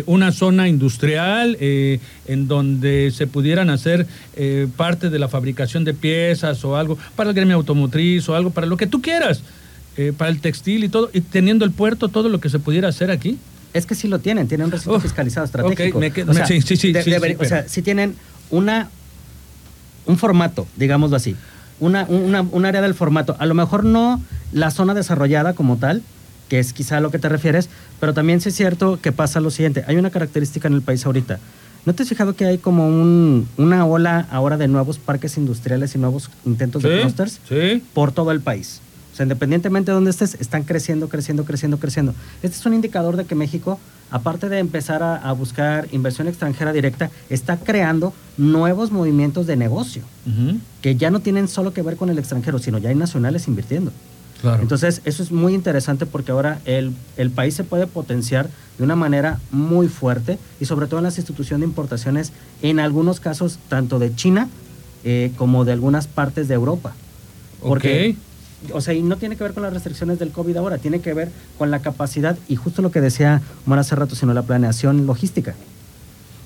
una 0.07 0.33
zona 0.33 0.69
industrial 0.69 1.57
en 1.61 2.49
donde 2.49 3.13
se 3.15 3.27
pudieran 3.27 3.71
hacer 3.71 4.07
parte 4.77 5.09
de 5.09 5.19
la 5.19 5.29
fabricación 5.29 5.85
de 5.85 5.95
piezas 5.95 6.65
o 6.65 6.77
algo 6.77 6.99
para 7.15 7.31
el 7.31 7.37
gremio 7.37 7.57
automotriz 7.57 8.29
o 8.29 8.35
algo 8.35 8.51
para 8.51 8.67
lo 8.67 8.77
que 8.77 8.89
tú 8.89 9.01
quieras, 9.01 9.43
para 10.17 10.31
el 10.31 10.41
textil 10.41 10.85
y 10.85 10.89
todo, 10.89 11.11
y 11.13 11.21
teniendo 11.21 11.65
el 11.65 11.71
puerto, 11.71 12.09
todo 12.09 12.29
lo 12.29 12.41
que 12.41 12.49
se 12.49 12.59
pudiera 12.59 12.89
hacer 12.89 13.11
aquí? 13.11 13.39
Es 13.75 13.87
que 13.87 13.95
sí 13.95 14.09
lo 14.09 14.19
tienen, 14.19 14.49
tienen 14.49 14.67
un 14.67 14.73
recinto 14.73 14.99
fiscalizado 14.99 15.45
estratégico. 15.45 15.99
o 15.99 16.35
sea, 16.35 16.47
sí, 16.47 16.63
sí, 16.63 16.77
sí, 16.77 16.93
o 17.39 17.45
sea, 17.45 17.69
sí 17.69 17.83
tienen 17.83 18.15
una, 18.51 18.89
un 20.07 20.19
formato, 20.19 20.67
digámoslo 20.77 21.17
así, 21.17 21.37
una, 21.81 22.07
un 22.09 22.65
área 22.65 22.81
del 22.81 22.95
formato. 22.95 23.37
A 23.39 23.47
lo 23.47 23.55
mejor 23.55 23.85
no 23.85 24.21
la 24.53 24.71
zona 24.71 24.95
desarrollada 24.95 25.55
como 25.55 25.77
tal, 25.77 26.03
que 26.49 26.59
es 26.59 26.73
quizá 26.73 26.97
a 26.97 27.01
lo 27.01 27.11
que 27.11 27.19
te 27.19 27.29
refieres, 27.29 27.69
pero 28.01 28.15
también 28.15 28.41
sí 28.41 28.49
es 28.49 28.55
cierto 28.55 28.99
que 29.01 29.13
pasa 29.13 29.41
lo 29.41 29.51
siguiente. 29.51 29.85
Hay 29.87 29.97
una 29.97 30.11
característica 30.11 30.69
en 30.69 30.75
el 30.75 30.83
país 30.83 31.05
ahorita. 31.07 31.39
¿No 31.85 31.95
te 31.95 32.03
has 32.03 32.09
fijado 32.09 32.35
que 32.35 32.45
hay 32.45 32.59
como 32.59 32.87
un, 32.89 33.49
una 33.57 33.87
ola 33.87 34.27
ahora 34.31 34.57
de 34.57 34.69
nuevos 34.69 34.99
parques 34.99 35.37
industriales 35.37 35.95
y 35.95 35.99
nuevos 35.99 36.31
intentos 36.45 36.83
de 36.83 37.01
clusters 37.01 37.41
sí. 37.49 37.83
por 37.95 38.13
todo 38.13 38.33
el 38.33 38.41
país? 38.41 38.81
O 39.13 39.17
sea, 39.17 39.25
independientemente 39.25 39.91
de 39.91 39.95
dónde 39.95 40.11
estés, 40.11 40.35
están 40.35 40.65
creciendo, 40.65 41.09
creciendo, 41.09 41.45
creciendo, 41.45 41.79
creciendo. 41.79 42.15
Este 42.43 42.57
es 42.57 42.67
un 42.67 42.75
indicador 42.75 43.17
de 43.17 43.25
que 43.25 43.35
México 43.35 43.79
aparte 44.11 44.49
de 44.49 44.59
empezar 44.59 45.03
a, 45.03 45.33
buscar 45.33 45.89
inversión 45.93 46.29
extranjera 46.29 46.73
directa, 46.73 47.11
está 47.31 47.57
creando 47.57 48.13
nuevos 48.37 48.91
movimientos 48.91 49.47
de 49.47 49.57
negocio 49.57 50.03
que 50.83 50.97
ya 50.97 51.11
no 51.11 51.21
tienen 51.21 51.49
solo 51.49 51.73
que 51.73 51.83
ver 51.83 51.97
con 51.97 52.11
el 52.11 52.19
extranjero, 52.19 52.59
sino 52.59 52.79
ya 52.79 52.91
hay 52.91 52.95
nacionales 52.95 53.49
invirtiendo. 53.49 53.93
Entonces, 54.61 55.01
eso 55.05 55.23
es 55.23 55.33
muy 55.33 55.55
interesante 55.55 56.07
porque 56.07 56.31
ahora 56.31 56.61
el, 56.65 56.95
país 57.35 57.55
se 57.55 57.65
puede 57.65 57.87
potenciar 57.87 58.49
de 58.79 58.85
una 58.85 58.95
manera 58.95 59.41
muy 59.51 59.89
fuerte 59.89 60.39
y 60.61 60.65
sobre 60.67 60.87
todo 60.87 61.01
en 61.01 61.05
las 61.05 61.19
instituciones 61.19 61.61
de 61.61 61.67
importaciones, 61.67 62.33
en 62.63 62.79
algunos 62.79 63.19
casos 63.19 63.59
tanto 63.69 63.99
de 63.99 64.15
China 64.15 64.49
eh, 65.05 65.33
como 65.37 65.65
de 65.65 65.73
algunas 65.73 66.07
partes 66.07 66.47
de 66.47 66.55
Europa. 66.55 66.95
Porque 67.61 68.15
o 68.73 68.81
sea, 68.81 68.95
y 68.95 69.03
no 69.03 69.17
tiene 69.17 69.37
que 69.37 69.45
ver 69.45 69.55
con 69.55 69.63
las 69.63 69.73
restricciones 69.73 70.19
del 70.19 70.31
COVID 70.31 70.57
ahora, 70.57 70.79
tiene 70.79 71.01
que 71.01 71.15
ver 71.15 71.31
con 71.57 71.71
la 71.71 71.81
capacidad 71.81 72.37
y 72.49 72.57
justo 72.57 72.83
lo 72.83 72.91
que 72.91 73.01
decía 73.01 73.41
Omar 73.67 73.79
hace 73.79 73.95
rato, 73.95 74.15
sino 74.15 74.35
la 74.35 74.43
planeación 74.43 75.07
logística. 75.07 75.55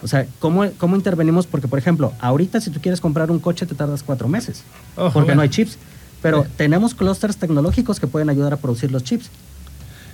O 0.03 0.09
sea, 0.09 0.27
¿cómo, 0.41 0.69
¿cómo 0.79 0.97
intervenimos? 0.97 1.47
Porque, 1.47 1.69
por 1.69 1.79
ejemplo, 1.79 2.13
ahorita 2.21 2.61
si 2.61 2.71
tú 2.71 2.81
quieres 2.81 3.01
comprar 3.01 3.31
un 3.31 3.39
coche 3.39 3.67
te 3.67 3.75
tardas 3.75 4.03
cuatro 4.03 4.29
meses, 4.29 4.65
porque 5.13 5.35
no 5.35 5.43
hay 5.43 5.49
chips. 5.49 5.79
Pero 6.23 6.47
tenemos 6.57 6.95
clústeres 6.95 7.37
tecnológicos 7.37 7.99
que 7.99 8.07
pueden 8.07 8.31
ayudar 8.31 8.53
a 8.53 8.57
producir 8.57 8.93
los 8.93 9.03
chips. 9.03 9.29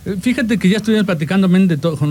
Eh, 0.07 0.17
fíjate 0.21 0.59
que 0.59 0.69
ya 0.69 0.77
estuvimos 0.77 1.07
platicando 1.07 1.49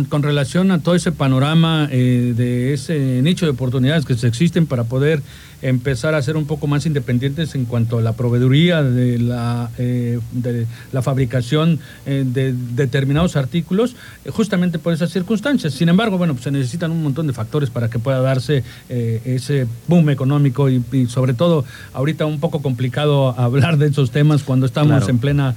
con, 0.10 0.24
relación 0.24 0.72
a 0.72 0.80
todo 0.80 0.96
ese 0.96 1.12
panorama 1.12 1.88
eh, 1.92 2.34
de 2.36 2.74
ese 2.74 3.22
nicho 3.22 3.46
de 3.46 3.52
oportunidades 3.52 4.06
que 4.06 4.16
se 4.16 4.28
existen 4.28 4.66
para 4.66 4.84
poder 4.84 5.22
empezar 5.62 6.14
a 6.14 6.22
ser 6.22 6.38
un 6.38 6.46
poco 6.46 6.68
más 6.68 6.86
independientes 6.86 7.56
en 7.56 7.66
cuanto 7.66 7.98
a 7.98 8.02
la 8.02 8.14
proveeduría 8.14 8.84
de 8.84 9.18
la, 9.18 9.72
eh, 9.80 10.20
de 10.32 10.68
la 10.92 11.02
fabricación 11.02 11.80
de 12.06 12.54
determinados 12.76 13.36
artículos, 13.36 13.96
justamente 14.30 14.78
por 14.78 14.94
esas 14.94 15.12
circunstancias. 15.12 15.74
Sin 15.74 15.90
embargo, 15.90 16.20
bueno, 16.20 16.34
pues 16.34 16.44
se 16.44 16.52
necesitan 16.52 16.92
un 16.92 17.02
montón 17.02 17.26
de 17.26 17.34
factores 17.34 17.72
para 17.72 17.90
que 17.90 17.98
pueda 17.98 18.22
darse 18.22 18.64
ese 18.88 19.66
boom 19.88 20.12
económico 20.12 20.70
y, 20.70 21.08
sobre 21.08 21.34
todo 21.34 21.66
ahorita 21.94 22.28
un 22.28 22.40
poco 22.40 22.62
complicado 22.62 23.30
hablar 23.40 23.78
de 23.78 23.88
esos 23.88 24.12
temas 24.12 24.44
cuando 24.44 24.68
estamos 24.68 25.10
en 25.10 25.18
plena 25.18 25.56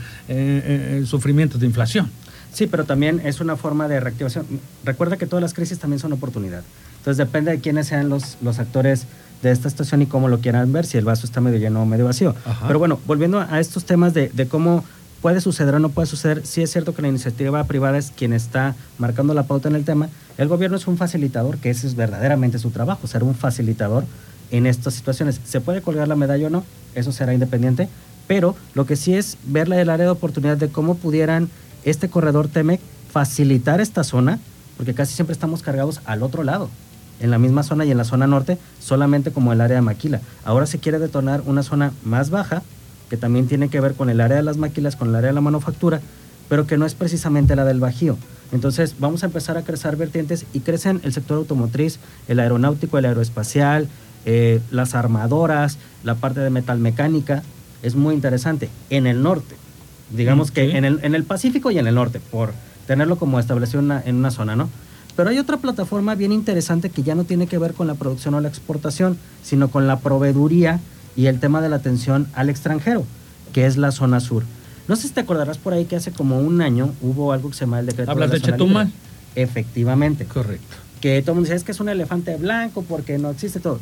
sufrimiento 1.05 1.59
de 1.59 1.67
inflación. 1.67 2.11
Sí, 2.53 2.67
pero 2.67 2.85
también 2.85 3.21
es 3.25 3.41
una 3.41 3.57
forma 3.57 3.89
de 3.89 4.01
reactivación. 4.01 4.47
Recuerda 4.85 5.17
que 5.17 5.27
todas 5.27 5.43
las 5.43 5.55
crisis 5.55 5.79
también 5.79 6.01
son 6.01 6.13
oportunidad. 6.13 6.63
Entonces 6.99 7.17
depende 7.17 7.51
de 7.51 7.61
quiénes 7.61 7.87
sean 7.87 8.09
los, 8.09 8.37
los 8.43 8.59
actores 8.59 9.07
de 9.43 9.51
esta 9.51 9.69
estación 9.69 10.03
y 10.03 10.07
cómo 10.07 10.29
lo 10.29 10.41
quieran 10.41 10.73
ver, 10.73 10.85
si 10.85 10.99
el 10.99 11.05
vaso 11.05 11.27
está 11.27 11.41
medio 11.41 11.59
lleno 11.59 11.83
o 11.83 11.87
medio 11.87 12.05
vacío. 12.05 12.35
Ajá. 12.45 12.67
Pero 12.67 12.79
bueno, 12.79 13.01
volviendo 13.07 13.41
a 13.41 13.61
estos 13.61 13.85
temas 13.85 14.13
de, 14.13 14.29
de 14.29 14.47
cómo 14.47 14.85
puede 15.23 15.41
suceder 15.41 15.75
o 15.75 15.79
no 15.79 15.91
puede 15.91 16.07
suceder, 16.07 16.47
sí 16.47 16.63
es 16.63 16.71
cierto 16.71 16.95
que 16.95 17.03
la 17.03 17.09
iniciativa 17.09 17.63
privada 17.65 17.99
es 17.99 18.11
quien 18.11 18.33
está 18.33 18.75
marcando 18.99 19.33
la 19.33 19.45
pauta 19.45 19.69
en 19.69 19.77
el 19.77 19.85
tema. 19.85 20.09
El 20.39 20.49
gobierno 20.49 20.77
es 20.77 20.87
un 20.87 20.97
facilitador, 20.97 21.59
que 21.59 21.71
ese 21.71 21.87
es 21.87 21.95
verdaderamente 21.95 22.59
su 22.59 22.71
trabajo, 22.71 23.07
ser 23.07 23.23
un 23.23 23.35
facilitador 23.35 24.05
en 24.51 24.67
estas 24.67 24.95
situaciones. 24.95 25.41
¿Se 25.45 25.61
puede 25.61 25.83
colgar 25.83 26.09
la 26.09 26.17
medalla 26.17 26.49
o 26.49 26.51
no? 26.51 26.65
Eso 26.95 27.13
será 27.13 27.33
independiente. 27.33 27.89
Pero 28.27 28.55
lo 28.75 28.87
que 28.87 28.97
sí 28.97 29.15
es 29.15 29.39
ver 29.45 29.73
el 29.73 29.91
área 29.91 30.07
de 30.07 30.13
oportunidad 30.13 30.57
de 30.57 30.69
cómo 30.69 30.97
pudieran 30.97 31.49
este 31.85 32.09
corredor 32.09 32.49
TEMEC 32.49 32.81
facilitar 33.13 33.81
esta 33.81 34.05
zona, 34.05 34.39
porque 34.77 34.95
casi 34.95 35.15
siempre 35.15 35.33
estamos 35.33 35.63
cargados 35.63 36.01
al 36.05 36.23
otro 36.23 36.43
lado, 36.43 36.71
en 37.21 37.31
la 37.31 37.39
misma 37.39 37.63
zona 37.63 37.85
y 37.85 37.91
en 37.91 37.99
la 37.99 38.05
zona 38.05 38.27
norte, 38.27 38.59
solamente 38.81 39.31
como 39.31 39.53
el 39.53 39.61
área 39.61 39.77
de 39.77 39.83
Maquila. 39.83 40.21
Ahora 40.45 40.67
se 40.67 40.79
quiere 40.79 40.99
detonar 40.99 41.43
una 41.47 41.63
zona 41.63 41.93
más 42.05 42.31
baja, 42.31 42.63
que 43.09 43.17
también 43.17 43.49
tiene 43.49 43.69
que 43.69 43.81
ver 43.81 43.95
con 43.95 44.09
el 44.09 44.21
área 44.21 44.37
de 44.37 44.43
las 44.43 44.57
maquilas, 44.57 44.97
con 44.97 45.09
el 45.09 45.17
área 45.17 45.29
de 45.29 45.35
la 45.35 45.41
manufactura, 45.41 46.01
pero 46.49 46.67
que 46.67 46.79
no 46.79 46.87
es 46.87 46.95
precisamente 46.95 47.57
la 47.57 47.65
del 47.65 47.81
Bajío. 47.81 48.17
Entonces 48.53 48.97
vamos 48.99 49.23
a 49.23 49.27
empezar 49.27 49.57
a 49.57 49.63
crecer 49.63 49.97
vertientes 49.97 50.47
y 50.53 50.61
crecen 50.61 51.01
el 51.05 51.13
sector 51.13 51.39
automotriz, 51.39 51.99
el 52.29 52.41
aeronáutico, 52.41 52.99
el 52.99 53.05
aeroespacial, 53.05 53.89
eh, 54.25 54.61
las 54.71 54.95
armadoras, 54.95 55.79
la 56.05 56.15
parte 56.17 56.41
de 56.41 56.51
metalmecánica. 56.51 57.43
Es 57.83 57.95
muy 57.95 58.15
interesante. 58.15 58.69
En 58.91 59.07
el 59.07 59.23
norte, 59.23 59.57
digamos 60.11 60.51
Mm, 60.51 60.53
que 60.55 60.77
en 60.77 60.85
el, 60.85 61.01
en 61.03 61.15
el 61.15 61.25
Pacífico 61.25 61.71
y 61.71 61.79
en 61.79 61.87
el 61.87 61.95
norte, 61.95 62.21
por 62.21 62.53
tenerlo 62.87 63.17
como 63.17 63.39
establecido 63.39 63.81
en 63.81 63.87
una, 63.87 64.03
en 64.05 64.17
una 64.17 64.31
zona, 64.31 64.57
¿no? 64.57 64.69
Pero 65.17 65.31
hay 65.31 65.39
otra 65.39 65.59
plataforma 65.59 66.15
bien 66.15 66.33
interesante 66.33 66.89
que 66.91 67.03
ya 67.03 67.15
no 67.15 67.25
tiene 67.25 67.47
que 67.47 67.59
ver 67.59 67.75
con 67.75 67.87
la 67.87 67.95
producción 67.95 68.35
o 68.35 68.41
la 68.41 68.49
exportación, 68.49 69.19
sino 69.43 69.69
con 69.69 69.87
la 69.87 69.99
proveeduría 69.99 70.81
y 71.17 71.27
el 71.27 71.41
tema 71.41 71.61
de 71.61 71.69
la 71.69 71.77
atención 71.77 72.27
al 72.35 72.49
extranjero, 72.49 73.05
que 73.53 73.67
es 73.67 73.77
la 73.77 73.93
zona 73.93 74.21
sur. 74.21 74.45
No 74.89 74.97
sé 74.97 75.09
si 75.09 75.15
te 75.15 75.21
acordarás 75.21 75.59
por 75.59 75.73
ahí 75.73 75.85
que 75.85 75.97
hace 75.97 76.11
como 76.11 76.41
un 76.41 76.63
año 76.63 76.91
hubo 77.03 77.33
algo 77.33 77.51
que 77.51 77.55
se 77.57 77.61
llama 77.61 77.81
el 77.81 77.87
decreto 77.87 78.11
¿Hablas 78.11 78.31
la 78.31 78.35
de 78.37 78.41
Chetumal? 78.41 78.87
libre. 78.87 79.01
Efectivamente. 79.37 80.25
Correcto. 80.25 80.77
Que 81.01 81.21
todo 81.23 81.33
el 81.33 81.37
mundo 81.37 81.47
dice, 81.49 81.57
es 81.57 81.65
que 81.65 81.73
es 81.73 81.81
un 81.81 81.89
elefante 81.89 82.37
blanco 82.37 82.83
porque 82.83 83.19
no 83.19 83.31
existe 83.31 83.61
todo. 83.61 83.79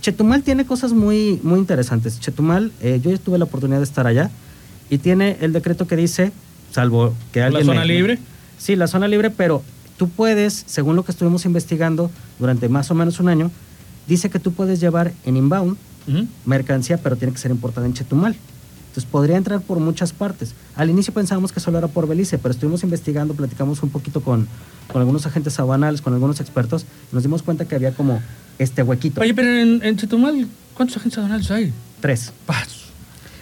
Chetumal 0.00 0.42
tiene 0.42 0.64
cosas 0.64 0.92
muy, 0.92 1.40
muy 1.42 1.58
interesantes. 1.58 2.18
Chetumal, 2.20 2.72
eh, 2.80 3.00
yo 3.02 3.10
ya 3.10 3.18
tuve 3.18 3.38
la 3.38 3.44
oportunidad 3.44 3.78
de 3.78 3.84
estar 3.84 4.06
allá 4.06 4.30
y 4.90 4.98
tiene 4.98 5.38
el 5.40 5.52
decreto 5.52 5.86
que 5.86 5.96
dice, 5.96 6.32
salvo 6.72 7.14
que 7.32 7.40
¿La 7.40 7.46
alguien... 7.46 7.64
zona 7.66 7.80
me- 7.80 7.86
libre? 7.86 8.18
Sí, 8.58 8.76
la 8.76 8.86
zona 8.88 9.08
libre, 9.08 9.30
pero 9.30 9.62
tú 9.96 10.08
puedes, 10.10 10.64
según 10.66 10.96
lo 10.96 11.04
que 11.04 11.12
estuvimos 11.12 11.44
investigando 11.46 12.10
durante 12.38 12.68
más 12.68 12.90
o 12.90 12.94
menos 12.94 13.18
un 13.20 13.28
año, 13.28 13.50
dice 14.06 14.28
que 14.28 14.38
tú 14.38 14.52
puedes 14.52 14.80
llevar 14.80 15.12
en 15.24 15.36
inbound 15.36 15.76
mercancía, 16.44 16.96
pero 16.98 17.14
tiene 17.16 17.32
que 17.32 17.38
ser 17.38 17.50
importada 17.52 17.86
en 17.86 17.94
Chetumal. 17.94 18.34
Entonces 18.88 19.08
podría 19.08 19.36
entrar 19.36 19.60
por 19.60 19.78
muchas 19.78 20.12
partes. 20.12 20.54
Al 20.74 20.90
inicio 20.90 21.14
pensábamos 21.14 21.52
que 21.52 21.60
solo 21.60 21.78
era 21.78 21.86
por 21.86 22.08
Belice, 22.08 22.36
pero 22.38 22.50
estuvimos 22.52 22.82
investigando, 22.82 23.34
platicamos 23.34 23.80
un 23.84 23.90
poquito 23.90 24.20
con, 24.20 24.48
con 24.92 25.00
algunos 25.00 25.24
agentes 25.26 25.58
aduanales, 25.60 26.00
con 26.02 26.12
algunos 26.12 26.40
expertos, 26.40 26.84
y 27.12 27.14
nos 27.14 27.22
dimos 27.22 27.42
cuenta 27.44 27.66
que 27.66 27.76
había 27.76 27.92
como 27.92 28.20
este 28.58 28.82
huequito. 28.82 29.20
Oye, 29.20 29.32
pero 29.32 29.48
en, 29.56 29.80
en 29.84 29.96
Chetumal, 29.96 30.48
¿cuántos 30.74 30.96
agentes 30.96 31.18
aduanales 31.18 31.48
hay? 31.52 31.72
Tres. 32.00 32.32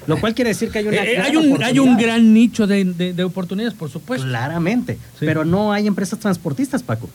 Lo 0.08 0.18
cual 0.20 0.34
quiere 0.34 0.48
decir 0.50 0.70
que 0.70 0.78
hay 0.78 0.86
una. 0.88 0.96
Eh, 1.04 1.14
eh, 1.14 1.20
hay, 1.20 1.36
un, 1.36 1.62
hay 1.62 1.78
un 1.78 1.96
gran 1.96 2.32
nicho 2.34 2.66
de, 2.66 2.84
de- 2.84 3.12
de 3.12 3.24
oportunidades, 3.24 3.74
por 3.74 3.90
supuesto. 3.90 4.26
Claramente. 4.26 4.94
Sí. 5.18 5.26
Pero 5.26 5.44
no 5.44 5.72
hay 5.72 5.86
empresas 5.86 6.18
transportistas, 6.18 6.82
Paco. 6.82 7.08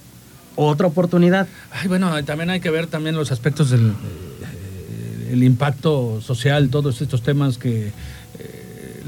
Otra 0.56 0.88
oportunidad. 0.88 1.48
Ay, 1.72 1.88
bueno, 1.88 2.24
también 2.24 2.50
hay 2.52 2.60
que 2.62 2.70
ver 2.70 2.88
también 2.88 3.16
los 3.16 3.32
aspectos 3.32 3.70
del 3.72 3.90
eh, 3.90 5.30
el 5.34 5.44
impacto 5.44 6.22
social, 6.22 6.70
todos 6.70 7.02
estos 7.02 7.24
temas 7.24 7.58
que 7.58 7.92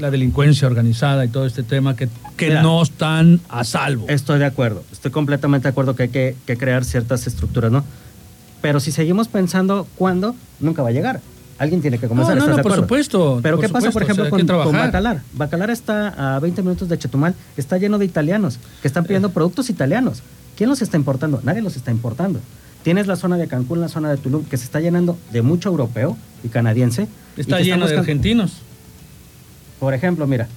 la 0.00 0.10
delincuencia 0.10 0.66
organizada 0.68 1.24
y 1.24 1.28
todo 1.28 1.46
este 1.46 1.62
tema 1.62 1.96
que, 1.96 2.08
que 2.36 2.48
Mira. 2.48 2.60
no 2.62 2.82
están 2.82 3.40
a 3.48 3.64
salvo. 3.64 4.04
Estoy 4.10 4.38
de 4.38 4.44
acuerdo, 4.44 4.84
estoy 4.92 5.10
completamente 5.10 5.62
de 5.68 5.70
acuerdo 5.70 5.96
que 5.96 6.02
hay 6.02 6.08
que, 6.10 6.36
que 6.44 6.58
crear 6.58 6.84
ciertas 6.84 7.26
estructuras, 7.26 7.72
¿no? 7.72 7.82
Pero 8.60 8.78
si 8.80 8.92
seguimos 8.92 9.28
pensando 9.28 9.88
cuándo, 9.96 10.34
nunca 10.60 10.82
va 10.82 10.90
a 10.90 10.92
llegar. 10.92 11.20
Alguien 11.58 11.80
tiene 11.80 11.98
que 11.98 12.06
comenzar. 12.08 12.34
no, 12.36 12.40
¿estás 12.42 12.50
no, 12.50 12.56
de 12.56 12.62
por 12.62 12.74
supuesto, 12.74 13.40
Pero 13.42 13.56
por 13.56 13.64
¿qué 13.66 13.72
pasa, 13.72 13.90
por 13.90 14.02
ejemplo, 14.02 14.24
o 14.24 14.28
sea, 14.28 14.64
con. 14.64 14.72
Bacalar? 14.74 15.22
Bacalar 15.32 15.70
está 15.70 16.36
a 16.36 16.38
20 16.40 16.62
minutos 16.62 16.88
de 16.88 16.98
Chetumal, 16.98 17.34
está 17.56 17.78
lleno 17.78 17.98
de 17.98 18.04
italianos 18.04 18.58
que 18.82 18.88
están 18.88 19.04
Eh. 19.04 19.06
pidiendo 19.08 19.30
productos 19.30 19.70
italianos. 19.70 20.22
¿Quién 20.56 20.68
los 20.70 20.82
está 20.82 20.96
importando? 20.96 21.40
Nadie 21.44 21.62
los 21.62 21.76
está 21.76 21.90
importando. 21.90 22.40
Tienes 22.82 23.06
la 23.06 23.16
zona 23.16 23.36
de 23.36 23.48
Cancún, 23.48 23.80
la 23.80 23.88
zona 23.88 24.10
de 24.10 24.16
Tulum, 24.16 24.44
que 24.44 24.56
se 24.56 24.64
está 24.64 24.80
llenando 24.80 25.18
de 25.32 25.42
mucho 25.42 25.70
europeo 25.70 26.16
y 26.44 26.48
canadiense. 26.48 27.08
Está 27.36 27.60
lleno 27.60 27.86
de 27.88 27.96
argentinos. 27.96 28.58
por 29.80 29.92
ejemplo, 29.92 30.26
mira, 30.26 30.48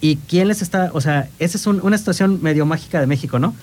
¿y 0.00 0.16
quién 0.16 0.46
les 0.48 0.62
está, 0.62 0.90
o 0.92 1.00
sea, 1.00 1.28
esa 1.40 1.56
es 1.58 1.66
un- 1.66 1.80
una 1.82 1.98
situación 1.98 2.38
medio 2.42 2.64
mágica 2.66 3.00
de 3.00 3.06
México, 3.06 3.38
¿no? 3.40 3.54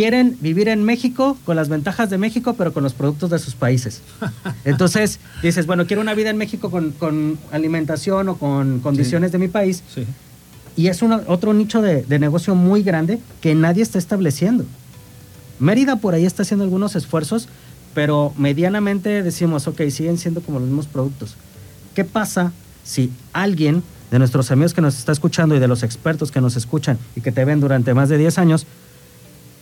Quieren 0.00 0.38
vivir 0.40 0.68
en 0.68 0.82
México 0.82 1.36
con 1.44 1.56
las 1.56 1.68
ventajas 1.68 2.08
de 2.08 2.16
México, 2.16 2.54
pero 2.56 2.72
con 2.72 2.82
los 2.82 2.94
productos 2.94 3.28
de 3.28 3.38
sus 3.38 3.54
países. 3.54 4.00
Entonces, 4.64 5.18
dices, 5.42 5.66
bueno, 5.66 5.86
quiero 5.86 6.00
una 6.00 6.14
vida 6.14 6.30
en 6.30 6.38
México 6.38 6.70
con, 6.70 6.92
con 6.92 7.38
alimentación 7.52 8.30
o 8.30 8.36
con 8.38 8.80
condiciones 8.80 9.30
de 9.30 9.36
mi 9.36 9.48
país. 9.48 9.82
Sí. 9.94 10.06
Y 10.74 10.86
es 10.86 11.02
una- 11.02 11.20
otro 11.26 11.52
nicho 11.52 11.82
de, 11.82 12.02
de 12.04 12.18
negocio 12.18 12.54
muy 12.54 12.82
grande 12.82 13.18
que 13.42 13.54
nadie 13.54 13.82
está 13.82 13.98
estableciendo. 13.98 14.64
Mérida 15.58 15.96
por 15.96 16.14
ahí 16.14 16.24
está 16.24 16.44
haciendo 16.44 16.64
algunos 16.64 16.96
esfuerzos, 16.96 17.46
pero 17.92 18.32
medianamente 18.38 19.22
decimos, 19.22 19.68
ok, 19.68 19.82
siguen 19.90 20.16
siendo 20.16 20.40
como 20.40 20.60
los 20.60 20.68
mismos 20.68 20.86
productos. 20.86 21.34
¿Qué 21.94 22.06
pasa 22.06 22.52
si 22.84 23.12
alguien 23.34 23.82
de 24.10 24.18
nuestros 24.18 24.50
amigos 24.50 24.72
que 24.72 24.80
nos 24.80 24.98
está 24.98 25.12
escuchando 25.12 25.54
y 25.56 25.58
de 25.58 25.68
los 25.68 25.82
expertos 25.82 26.32
que 26.32 26.40
nos 26.40 26.56
escuchan 26.56 26.96
y 27.16 27.20
que 27.20 27.32
te 27.32 27.44
ven 27.44 27.60
durante 27.60 27.92
más 27.92 28.08
de 28.08 28.16
10 28.16 28.38
años, 28.38 28.64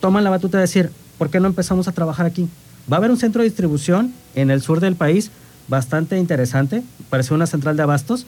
toman 0.00 0.24
la 0.24 0.30
batuta 0.30 0.58
de 0.58 0.62
decir, 0.62 0.90
¿por 1.18 1.30
qué 1.30 1.40
no 1.40 1.46
empezamos 1.48 1.88
a 1.88 1.92
trabajar 1.92 2.26
aquí? 2.26 2.48
Va 2.90 2.96
a 2.96 2.98
haber 2.98 3.10
un 3.10 3.16
centro 3.18 3.42
de 3.42 3.48
distribución 3.48 4.12
en 4.34 4.50
el 4.50 4.62
sur 4.62 4.80
del 4.80 4.94
país 4.94 5.30
bastante 5.68 6.16
interesante, 6.18 6.82
parece 7.10 7.34
una 7.34 7.46
central 7.46 7.76
de 7.76 7.82
abastos, 7.82 8.24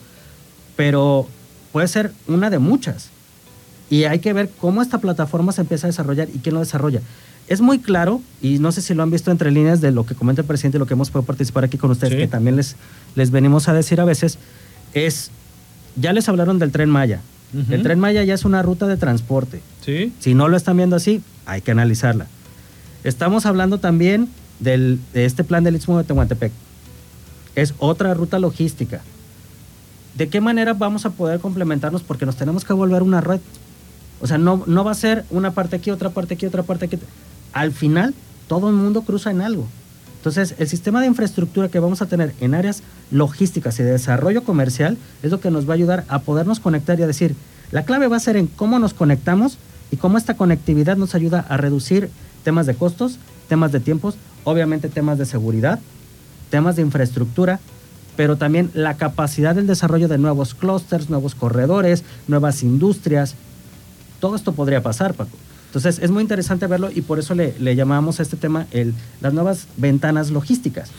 pero 0.75 1.27
puede 1.71 1.87
ser 1.87 2.11
una 2.27 2.49
de 2.49 2.59
muchas. 2.59 3.09
Y 3.89 4.03
hay 4.05 4.19
que 4.19 4.33
ver 4.33 4.49
cómo 4.59 4.81
esta 4.81 4.99
plataforma 4.99 5.51
se 5.51 5.61
empieza 5.61 5.87
a 5.87 5.89
desarrollar 5.89 6.29
y 6.33 6.39
quién 6.39 6.53
lo 6.53 6.59
desarrolla. 6.61 7.01
Es 7.47 7.59
muy 7.59 7.79
claro, 7.79 8.21
y 8.41 8.59
no 8.59 8.71
sé 8.71 8.81
si 8.81 8.93
lo 8.93 9.03
han 9.03 9.09
visto 9.11 9.31
entre 9.31 9.51
líneas 9.51 9.81
de 9.81 9.91
lo 9.91 10.05
que 10.05 10.15
comenta 10.15 10.41
el 10.41 10.47
presidente 10.47 10.77
y 10.77 10.79
lo 10.79 10.85
que 10.85 10.93
hemos 10.93 11.09
podido 11.09 11.25
participar 11.25 11.63
aquí 11.65 11.77
con 11.77 11.91
ustedes, 11.91 12.13
Sí. 12.13 12.19
que 12.19 12.27
también 12.27 12.55
les, 12.55 12.75
les 13.15 13.31
venimos 13.31 13.67
a 13.67 13.73
decir 13.73 13.99
a 13.99 14.05
veces, 14.05 14.37
es, 14.93 15.31
ya 15.97 16.13
les 16.13 16.29
hablaron 16.29 16.59
del 16.59 16.71
tren 16.71 16.89
Maya. 16.89 17.19
Ujú. 17.53 17.73
El 17.73 17.83
tren 17.83 17.99
Maya 17.99 18.23
ya 18.23 18.33
es 18.35 18.45
una 18.45 18.61
ruta 18.61 18.87
de 18.87 18.95
transporte. 18.95 19.61
Sí. 19.83 20.13
Si 20.19 20.33
no 20.35 20.47
lo 20.47 20.55
están 20.55 20.77
viendo 20.77 20.95
así, 20.95 21.21
hay 21.45 21.61
que 21.61 21.71
analizarla. 21.71 22.27
Estamos 23.03 23.45
hablando 23.45 23.79
también 23.79 24.29
del, 24.59 24.99
de 25.13 25.25
este 25.25 25.43
plan 25.43 25.63
del 25.63 25.75
Istmo 25.75 25.97
de 25.97 26.03
Tehuantepec. 26.03 26.51
Es 27.55 27.73
otra 27.79 28.13
ruta 28.13 28.39
logística. 28.39 29.01
¿De 30.15 30.29
qué 30.29 30.41
manera 30.41 30.73
vamos 30.73 31.05
a 31.05 31.11
poder 31.11 31.39
complementarnos? 31.39 32.03
Porque 32.03 32.25
nos 32.25 32.35
tenemos 32.35 32.65
que 32.65 32.73
volver 32.73 33.01
una 33.01 33.21
red. 33.21 33.39
O 34.21 34.27
sea, 34.27 34.37
no, 34.37 34.63
no 34.67 34.83
va 34.83 34.91
a 34.91 34.95
ser 34.95 35.25
una 35.29 35.51
parte 35.51 35.77
aquí, 35.77 35.89
otra 35.89 36.09
parte 36.09 36.35
aquí, 36.35 36.45
otra 36.45 36.63
parte 36.63 36.85
aquí. 36.85 36.99
Al 37.53 37.71
final, 37.71 38.13
todo 38.47 38.69
el 38.69 38.75
mundo 38.75 39.01
cruza 39.01 39.31
en 39.31 39.41
algo. 39.41 39.67
Entonces, 40.17 40.53
el 40.59 40.67
sistema 40.67 41.01
de 41.01 41.07
infraestructura 41.07 41.69
que 41.69 41.79
vamos 41.79 42.03
a 42.03 42.05
tener 42.05 42.35
en 42.39 42.53
áreas 42.53 42.83
logísticas 43.09 43.79
y 43.79 43.83
de 43.83 43.93
desarrollo 43.93 44.43
comercial 44.43 44.97
es 45.23 45.31
lo 45.31 45.39
que 45.39 45.49
nos 45.49 45.67
va 45.67 45.73
a 45.73 45.75
ayudar 45.75 46.05
a 46.09 46.19
podernos 46.19 46.59
conectar 46.59 46.99
y 46.99 47.03
a 47.03 47.07
decir, 47.07 47.35
la 47.71 47.85
clave 47.85 48.07
va 48.07 48.17
a 48.17 48.19
ser 48.19 48.37
en 48.37 48.45
cómo 48.45 48.77
nos 48.77 48.93
conectamos 48.93 49.57
y 49.91 49.97
cómo 49.97 50.17
esta 50.17 50.35
conectividad 50.35 50.97
nos 50.97 51.15
ayuda 51.15 51.45
a 51.47 51.57
reducir 51.57 52.09
temas 52.43 52.65
de 52.65 52.75
costos, 52.75 53.17
temas 53.47 53.71
de 53.71 53.79
tiempos, 53.79 54.15
obviamente 54.45 54.89
temas 54.89 55.17
de 55.17 55.25
seguridad, 55.25 55.79
temas 56.49 56.77
de 56.77 56.81
infraestructura, 56.81 57.59
pero 58.15 58.37
también 58.37 58.71
la 58.73 58.95
capacidad 58.95 59.53
del 59.55 59.67
desarrollo 59.67 60.07
de 60.07 60.17
nuevos 60.17 60.53
clústeres, 60.53 61.09
nuevos 61.09 61.35
corredores, 61.35 62.03
nuevas 62.27 62.63
industrias. 62.63 63.35
Todo 64.19 64.35
esto 64.35 64.53
podría 64.53 64.81
pasar, 64.81 65.13
Paco. 65.13 65.37
Entonces 65.67 65.99
es 65.99 66.11
muy 66.11 66.21
interesante 66.21 66.67
verlo 66.67 66.89
y 66.93 67.01
por 67.01 67.19
eso 67.19 67.33
le, 67.33 67.55
le 67.59 67.75
llamamos 67.75 68.19
a 68.19 68.23
este 68.23 68.35
tema 68.35 68.67
el, 68.71 68.93
las 69.21 69.33
nuevas 69.33 69.67
ventanas 69.77 70.29
logísticas. 70.29 70.91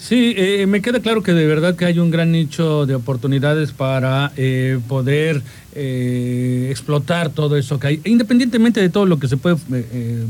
Sí, 0.00 0.32
eh, 0.34 0.66
me 0.66 0.80
queda 0.80 1.00
claro 1.00 1.22
que 1.22 1.34
de 1.34 1.46
verdad 1.46 1.76
que 1.76 1.84
hay 1.84 1.98
un 1.98 2.10
gran 2.10 2.32
nicho 2.32 2.86
de 2.86 2.94
oportunidades 2.94 3.72
para 3.72 4.32
eh, 4.38 4.80
poder 4.88 5.42
eh, 5.74 6.68
explotar 6.70 7.28
todo 7.28 7.54
eso 7.58 7.78
que 7.78 7.86
hay, 7.86 8.00
independientemente 8.06 8.80
de 8.80 8.88
todo 8.88 9.04
lo 9.04 9.18
que 9.18 9.28
se 9.28 9.36
puede 9.36 9.56
eh, 9.56 9.86
eh, 9.92 10.24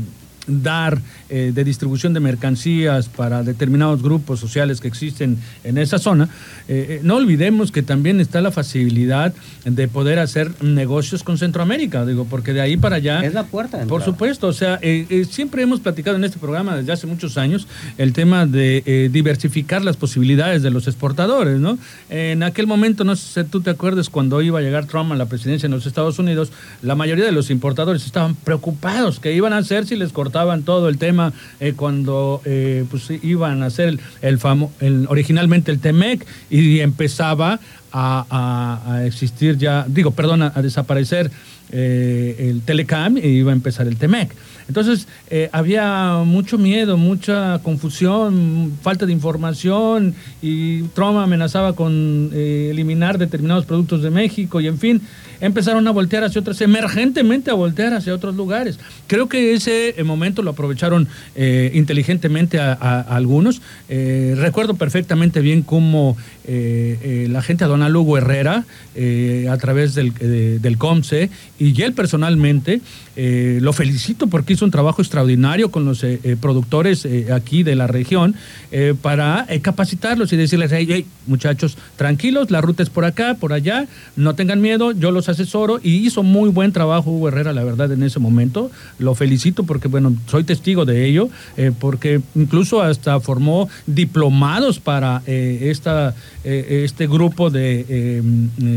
dar 0.47 0.99
eh, 1.29 1.51
de 1.53 1.63
distribución 1.63 2.13
de 2.13 2.19
mercancías 2.19 3.07
para 3.09 3.43
determinados 3.43 4.01
grupos 4.01 4.39
sociales 4.39 4.81
que 4.81 4.87
existen 4.87 5.37
en 5.63 5.77
esa 5.77 5.99
zona, 5.99 6.29
eh, 6.67 6.99
no 7.03 7.15
olvidemos 7.15 7.71
que 7.71 7.83
también 7.83 8.19
está 8.19 8.41
la 8.41 8.51
facilidad 8.51 9.33
de 9.65 9.87
poder 9.87 10.19
hacer 10.19 10.51
negocios 10.63 11.23
con 11.23 11.37
Centroamérica, 11.37 12.05
digo, 12.05 12.25
porque 12.25 12.53
de 12.53 12.61
ahí 12.61 12.77
para 12.77 12.97
allá... 12.97 13.23
Es 13.23 13.33
la 13.33 13.43
puerta. 13.43 13.85
Por 13.87 14.03
supuesto, 14.03 14.47
o 14.47 14.53
sea, 14.53 14.79
siempre 15.29 15.63
hemos 15.63 15.79
platicado 15.79 16.17
en 16.17 16.23
este 16.23 16.39
programa 16.39 16.75
desde 16.75 16.91
hace 16.91 17.07
muchos 17.07 17.37
años 17.37 17.67
el 17.97 18.13
tema 18.13 18.45
de 18.45 19.09
diversificar 19.11 19.83
las 19.83 19.97
posibilidades 19.97 20.63
de 20.63 20.71
los 20.71 20.87
exportadores, 20.87 21.59
¿no? 21.59 21.77
En 22.09 22.43
aquel 22.43 22.67
momento, 22.67 23.03
no 23.03 23.15
sé 23.15 23.43
si 23.43 23.49
tú 23.49 23.61
te 23.61 23.69
acuerdas, 23.69 24.09
cuando 24.09 24.41
iba 24.41 24.59
a 24.59 24.61
llegar 24.61 24.85
Trump 24.85 25.11
a 25.11 25.15
la 25.15 25.27
presidencia 25.27 25.67
en 25.67 25.71
los 25.71 25.85
Estados 25.85 26.19
Unidos, 26.19 26.51
la 26.81 26.95
mayoría 26.95 27.25
de 27.25 27.31
los 27.31 27.49
importadores 27.49 28.05
estaban 28.05 28.35
preocupados 28.35 29.19
que 29.19 29.33
iban 29.33 29.53
a 29.53 29.57
hacer 29.57 29.85
si 29.85 29.95
les 29.95 30.11
cortaban 30.11 30.31
todo 30.63 30.89
el 30.89 30.97
tema 30.97 31.33
eh, 31.59 31.73
cuando 31.75 32.41
eh, 32.45 32.85
pues, 32.89 33.09
iban 33.23 33.63
a 33.63 33.67
hacer 33.67 33.89
el, 33.89 33.99
el, 34.21 34.39
el, 34.79 35.05
originalmente 35.09 35.71
el 35.71 35.79
TEMEC 35.79 36.25
y 36.49 36.79
empezaba 36.79 37.59
a, 37.93 39.03
existir 39.05 39.57
ya, 39.57 39.85
digo, 39.87 40.11
perdón, 40.11 40.43
a, 40.43 40.49
desaparecer 40.61 41.29
eh, 41.71 42.49
el 42.49 42.61
Telecam 42.61 43.17
y 43.17 43.27
iba 43.27 43.51
a 43.51 43.55
empezar 43.55 43.87
el 43.87 43.97
TEMEC. 43.97 44.33
Entonces, 44.67 45.07
había 45.51 46.21
mucho 46.25 46.57
miedo, 46.57 46.95
mucha 46.95 47.59
confusión, 47.61 48.71
falta 48.81 49.05
de 49.05 49.11
información 49.11 50.15
y 50.41 50.83
Trump 50.93 51.17
amenazaba 51.17 51.73
con 51.73 52.29
eliminar 52.33 53.17
determinados 53.17 53.65
productos 53.65 54.01
de 54.01 54.11
México 54.11 54.61
y 54.61 54.67
en 54.67 54.77
fin, 54.77 55.01
empezaron 55.41 55.87
a 55.87 55.91
voltear 55.91 56.23
hacia 56.23 56.39
otros, 56.39 56.61
emergentemente 56.61 57.51
a 57.51 57.55
voltear 57.55 57.93
hacia 57.93 58.13
otros 58.13 58.35
lugares. 58.35 58.79
Creo 59.07 59.27
que 59.27 59.53
ese 59.53 59.95
eh, 59.97 60.03
momento 60.03 60.41
lo 60.43 60.51
aprovecharon 60.51 61.07
eh, 61.35 61.71
inteligentemente 61.73 62.59
algunos. 62.59 63.61
Eh, 63.89 64.35
recuerdo 64.37 64.75
perfectamente 64.75 65.41
bien 65.41 65.63
cómo 65.63 66.15
la 66.47 67.41
gente 67.41 67.63
a 67.63 67.67
Don 67.67 67.81
Lugo 67.91 68.17
Herrera, 68.17 68.65
a 69.49 69.57
través 69.57 69.95
del, 69.95 70.13
del 70.61 70.77
COMSE, 70.77 71.29
y 71.57 71.81
él 71.81 71.93
personalmente, 71.93 72.81
lo 73.15 73.73
felicito 73.73 74.27
porque 74.27 74.53
hizo 74.53 74.65
un 74.65 74.71
trabajo 74.71 75.01
extraordinario 75.01 75.71
con 75.71 75.85
los 75.85 76.05
productores 76.41 77.07
aquí 77.31 77.63
de 77.63 77.75
la 77.75 77.87
región 77.87 78.35
para 79.01 79.47
capacitarlos 79.61 80.33
y 80.33 80.37
decirles, 80.37 80.71
hey, 80.73 80.87
hey, 80.89 81.05
muchachos, 81.27 81.77
tranquilos, 81.95 82.51
la 82.51 82.61
ruta 82.61 82.83
es 82.83 82.89
por 82.89 83.05
acá, 83.05 83.35
por 83.39 83.53
allá, 83.53 83.87
no 84.15 84.35
tengan 84.35 84.61
miedo, 84.61 84.91
yo 84.91 85.11
los 85.11 85.29
asesoro 85.31 85.79
y 85.81 86.05
hizo 86.05 86.23
muy 86.23 86.49
buen 86.49 86.71
trabajo 86.71 87.11
Hugo 87.11 87.29
Herrera, 87.29 87.53
la 87.53 87.63
verdad, 87.63 87.91
en 87.91 88.03
ese 88.03 88.19
momento. 88.19 88.71
Lo 88.99 89.15
felicito 89.15 89.63
porque, 89.63 89.87
bueno, 89.87 90.15
soy 90.27 90.43
testigo 90.43 90.85
de 90.85 91.05
ello, 91.05 91.29
eh, 91.57 91.71
porque 91.77 92.21
incluso 92.35 92.81
hasta 92.81 93.19
formó 93.19 93.69
diplomados 93.87 94.79
para 94.79 95.21
eh, 95.25 95.69
esta, 95.71 96.15
eh, 96.43 96.83
este 96.85 97.07
grupo 97.07 97.49
de 97.49 98.21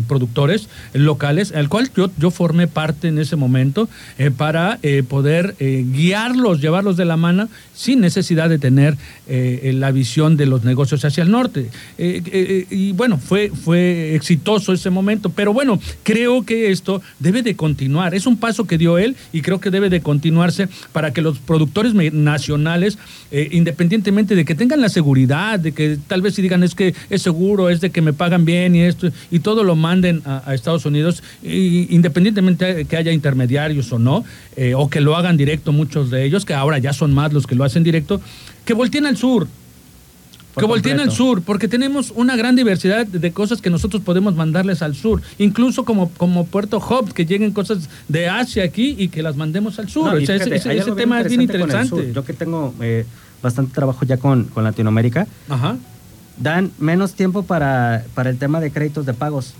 productores 0.09 0.69
locales, 0.93 1.53
al 1.53 1.69
cual 1.69 1.91
yo, 1.97 2.11
yo 2.19 2.31
formé 2.31 2.67
parte 2.67 3.09
en 3.09 3.19
ese 3.19 3.37
momento 3.37 3.89
para 4.37 4.79
poder 5.09 5.57
guiarlos, 5.59 6.61
llevarlos 6.61 6.97
de 6.97 7.05
la 7.05 7.17
mano 7.17 7.49
sin 7.75 8.01
necesidad 8.01 8.49
de 8.49 8.59
tener 8.59 8.97
la 9.27 9.91
visión 9.91 10.37
de 10.37 10.47
los 10.47 10.65
negocios 10.65 11.05
hacia 11.05 11.23
el 11.23 11.31
norte. 11.31 11.71
y 11.99 12.93
bueno, 12.93 13.19
fue, 13.19 13.51
fue 13.51 14.15
exitoso 14.15 14.73
ese 14.73 14.91
momento, 14.91 15.31
pero 15.31 15.53
bueno, 15.53 15.79
creo 16.03 16.44
que 16.45 16.71
esto 16.71 17.03
debe 17.19 17.43
de 17.43 17.57
continuar. 17.57 18.15
Es 18.15 18.27
un 18.27 18.37
paso 18.37 18.67
que 18.67 18.79
dio 18.79 18.99
él 18.99 19.17
y 19.33 19.43
creo 19.43 19.61
que 19.61 19.71
debe 19.71 19.91
de 19.91 20.01
continuarse 20.01 20.69
para 20.93 21.13
que 21.13 21.23
los 21.23 21.39
productores 21.39 21.95
nacionales, 21.95 22.99
eh, 23.31 23.49
independientemente 23.53 24.35
de 24.35 24.45
que 24.45 24.55
tengan 24.55 24.81
la 24.81 24.89
seguridad, 24.89 25.59
de 25.59 25.73
que 25.73 25.99
tal 26.07 26.23
vez 26.23 26.35
si 26.35 26.43
digan 26.43 26.63
es 26.63 26.75
que 26.75 26.95
es 27.11 27.23
seguro, 27.23 27.71
es 27.71 27.81
de 27.81 27.91
que 27.91 28.03
me 28.03 28.13
pagan 28.13 28.45
bien 28.45 28.75
y 28.75 28.83
esto, 28.83 29.11
y 29.31 29.41
todo 29.41 29.65
lo 29.65 29.77
manden 29.77 30.23
a, 30.25 30.55
Estados 30.55 30.87
Unidos, 30.87 31.23
independientemente 31.43 32.75
de 32.75 32.85
que 32.85 32.97
haya 32.97 33.13
intermediarios 33.13 33.93
o 33.93 33.99
no, 33.99 34.25
eh, 34.57 34.75
o 34.75 34.89
que 34.89 35.01
lo 35.01 35.17
hagan 35.17 35.37
directo 35.37 35.73
muchos 35.73 36.11
de 36.11 36.25
ellos, 36.25 36.45
que 36.45 36.55
ahora 36.55 36.79
ya 36.79 36.93
son 36.93 37.13
más 37.13 37.33
los 37.33 37.47
que 37.47 37.55
lo 37.55 37.65
hacen 37.65 37.83
directo, 37.83 38.21
que 38.65 38.75
volteen 38.75 39.07
al 39.07 39.17
sur 39.17 39.49
que 40.57 40.65
volteen 40.65 41.01
al 41.01 41.11
sur, 41.11 41.43
porque 41.43 41.69
tenemos 41.69 42.13
una 42.15 42.37
gran 42.37 42.57
diversidad 42.57 43.07
de 43.07 43.33
cosas 43.33 43.61
que 43.61 43.71
nosotros 43.71 44.03
podemos 44.03 44.35
mandarles 44.35 44.83
al 44.83 44.95
sur, 44.95 45.23
incluso 45.39 45.85
como, 45.85 46.11
como 46.11 46.47
Puerto 46.47 46.79
Hub, 46.79 47.13
que 47.13 47.27
lleguen 47.27 47.53
cosas 47.53 47.89
de 48.09 48.29
Asia 48.29 48.65
aquí 48.65 48.95
y 48.99 49.09
que 49.09 49.23
las 49.23 49.37
mandemos 49.37 49.79
al 49.79 49.89
sur. 49.89 50.17
ese, 50.21 50.39
tema 50.97 51.21
es 51.21 51.29
bien 51.29 51.43
interesante. 51.43 52.13
Yo 52.13 52.25
que 52.25 52.33
tengo 52.33 52.75
eh, 52.81 53.05
bastante 53.43 53.75
trabajo 53.75 54.05
ya 54.05 54.17
con, 54.17 54.45
con 54.45 54.65
Latinoamérica, 54.65 55.27
dan 56.39 56.73
menos 56.79 57.15
tiempo 57.15 57.45
para, 57.45 58.05
para 58.15 58.31
el 58.31 58.39
tema 58.39 58.61
de 58.61 58.71
créditos 58.71 59.07
de 59.07 59.15
pagos. 59.15 59.55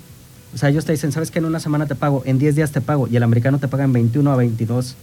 O 0.55 0.59
sea, 0.59 0.69
ellos 0.69 0.85
te 0.85 0.93
dicen, 0.93 1.11
¿sabes 1.11 1.31
que 1.31 1.41
En 1.41 1.47
una 1.47 1.59
semana 1.59 1.87
te 1.87 1.97
pago, 1.97 2.23
en 2.25 2.39
10 2.39 2.55
días 2.55 2.71
te 2.71 2.81
pago, 2.81 3.09
y 3.09 3.17
el 3.17 3.23
americano 3.23 3.59
te 3.59 3.67
paga 3.67 3.85
en 3.85 3.93
21 3.93 4.31
a 4.31 4.37
22, 4.37 4.95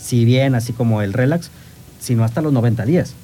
si 0.00 0.24
bien 0.24 0.54
así 0.56 0.72
como 0.72 1.00
el 1.02 1.12
relax, 1.12 1.50
sino 2.00 2.24
hasta 2.24 2.42
los 2.42 2.52
90 2.52 2.84
días. 2.84 3.14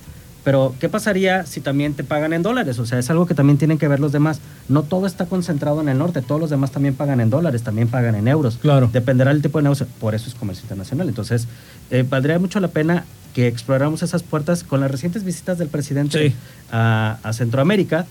Pero, 0.44 0.74
¿qué 0.80 0.88
pasaría 0.88 1.46
si 1.46 1.60
también 1.60 1.94
te 1.94 2.02
pagan 2.02 2.32
en 2.32 2.42
dólares? 2.42 2.78
O 2.78 2.86
sea, 2.86 2.98
es 2.98 3.08
algo 3.10 3.26
que 3.26 3.34
también 3.34 3.58
tienen 3.58 3.78
que 3.78 3.86
ver 3.86 4.00
los 4.00 4.12
demás. 4.12 4.40
No 4.68 4.82
todo 4.82 5.06
está 5.06 5.26
concentrado 5.26 5.80
en 5.80 5.88
el 5.88 5.98
norte, 5.98 6.20
todos 6.20 6.40
los 6.40 6.50
demás 6.50 6.72
también 6.72 6.94
pagan 6.94 7.20
en 7.20 7.30
dólares, 7.30 7.62
también 7.62 7.88
pagan 7.88 8.14
en 8.16 8.26
euros. 8.26 8.58
Claro. 8.60 8.90
Dependerá 8.92 9.32
del 9.32 9.42
tipo 9.42 9.58
de 9.58 9.64
negocio. 9.64 9.86
Por 10.00 10.14
eso 10.14 10.28
es 10.28 10.34
comercio 10.34 10.62
internacional. 10.62 11.08
Entonces, 11.08 11.46
eh, 11.90 12.04
valdría 12.08 12.38
mucho 12.38 12.58
la 12.60 12.68
pena 12.68 13.04
que 13.34 13.46
exploráramos 13.46 14.02
esas 14.02 14.22
puertas 14.22 14.64
con 14.64 14.80
las 14.80 14.90
recientes 14.90 15.24
visitas 15.24 15.58
del 15.58 15.68
presidente 15.68 16.34
a, 16.70 17.18
a 17.22 17.32
Centroamérica 17.32 18.06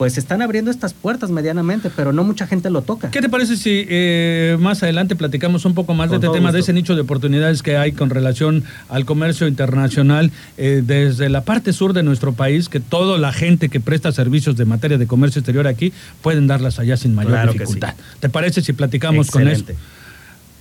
pues 0.00 0.16
están 0.16 0.40
abriendo 0.40 0.70
estas 0.70 0.94
puertas 0.94 1.28
medianamente, 1.28 1.90
pero 1.94 2.14
no 2.14 2.24
mucha 2.24 2.46
gente 2.46 2.70
lo 2.70 2.80
toca. 2.80 3.10
¿Qué 3.10 3.20
te 3.20 3.28
parece 3.28 3.58
si 3.58 3.84
eh, 3.86 4.56
más 4.58 4.82
adelante 4.82 5.14
platicamos 5.14 5.66
un 5.66 5.74
poco 5.74 5.92
más 5.92 6.08
de 6.08 6.16
este 6.16 6.30
tema, 6.30 6.52
de 6.52 6.60
ese 6.60 6.72
nicho 6.72 6.94
de 6.94 7.02
oportunidades 7.02 7.62
que 7.62 7.76
hay 7.76 7.92
con 7.92 8.08
relación 8.08 8.64
al 8.88 9.04
comercio 9.04 9.46
internacional 9.46 10.30
eh, 10.56 10.82
desde 10.82 11.28
la 11.28 11.42
parte 11.42 11.74
sur 11.74 11.92
de 11.92 12.02
nuestro 12.02 12.32
país, 12.32 12.70
que 12.70 12.80
toda 12.80 13.18
la 13.18 13.30
gente 13.30 13.68
que 13.68 13.78
presta 13.78 14.10
servicios 14.10 14.56
de 14.56 14.64
materia 14.64 14.96
de 14.96 15.06
comercio 15.06 15.40
exterior 15.40 15.66
aquí 15.66 15.92
pueden 16.22 16.46
darlas 16.46 16.78
allá 16.78 16.96
sin 16.96 17.14
mayor 17.14 17.52
dificultad? 17.52 17.92
¿Te 18.20 18.30
parece 18.30 18.62
si 18.62 18.72
platicamos 18.72 19.30
con 19.30 19.48
eso? 19.48 19.66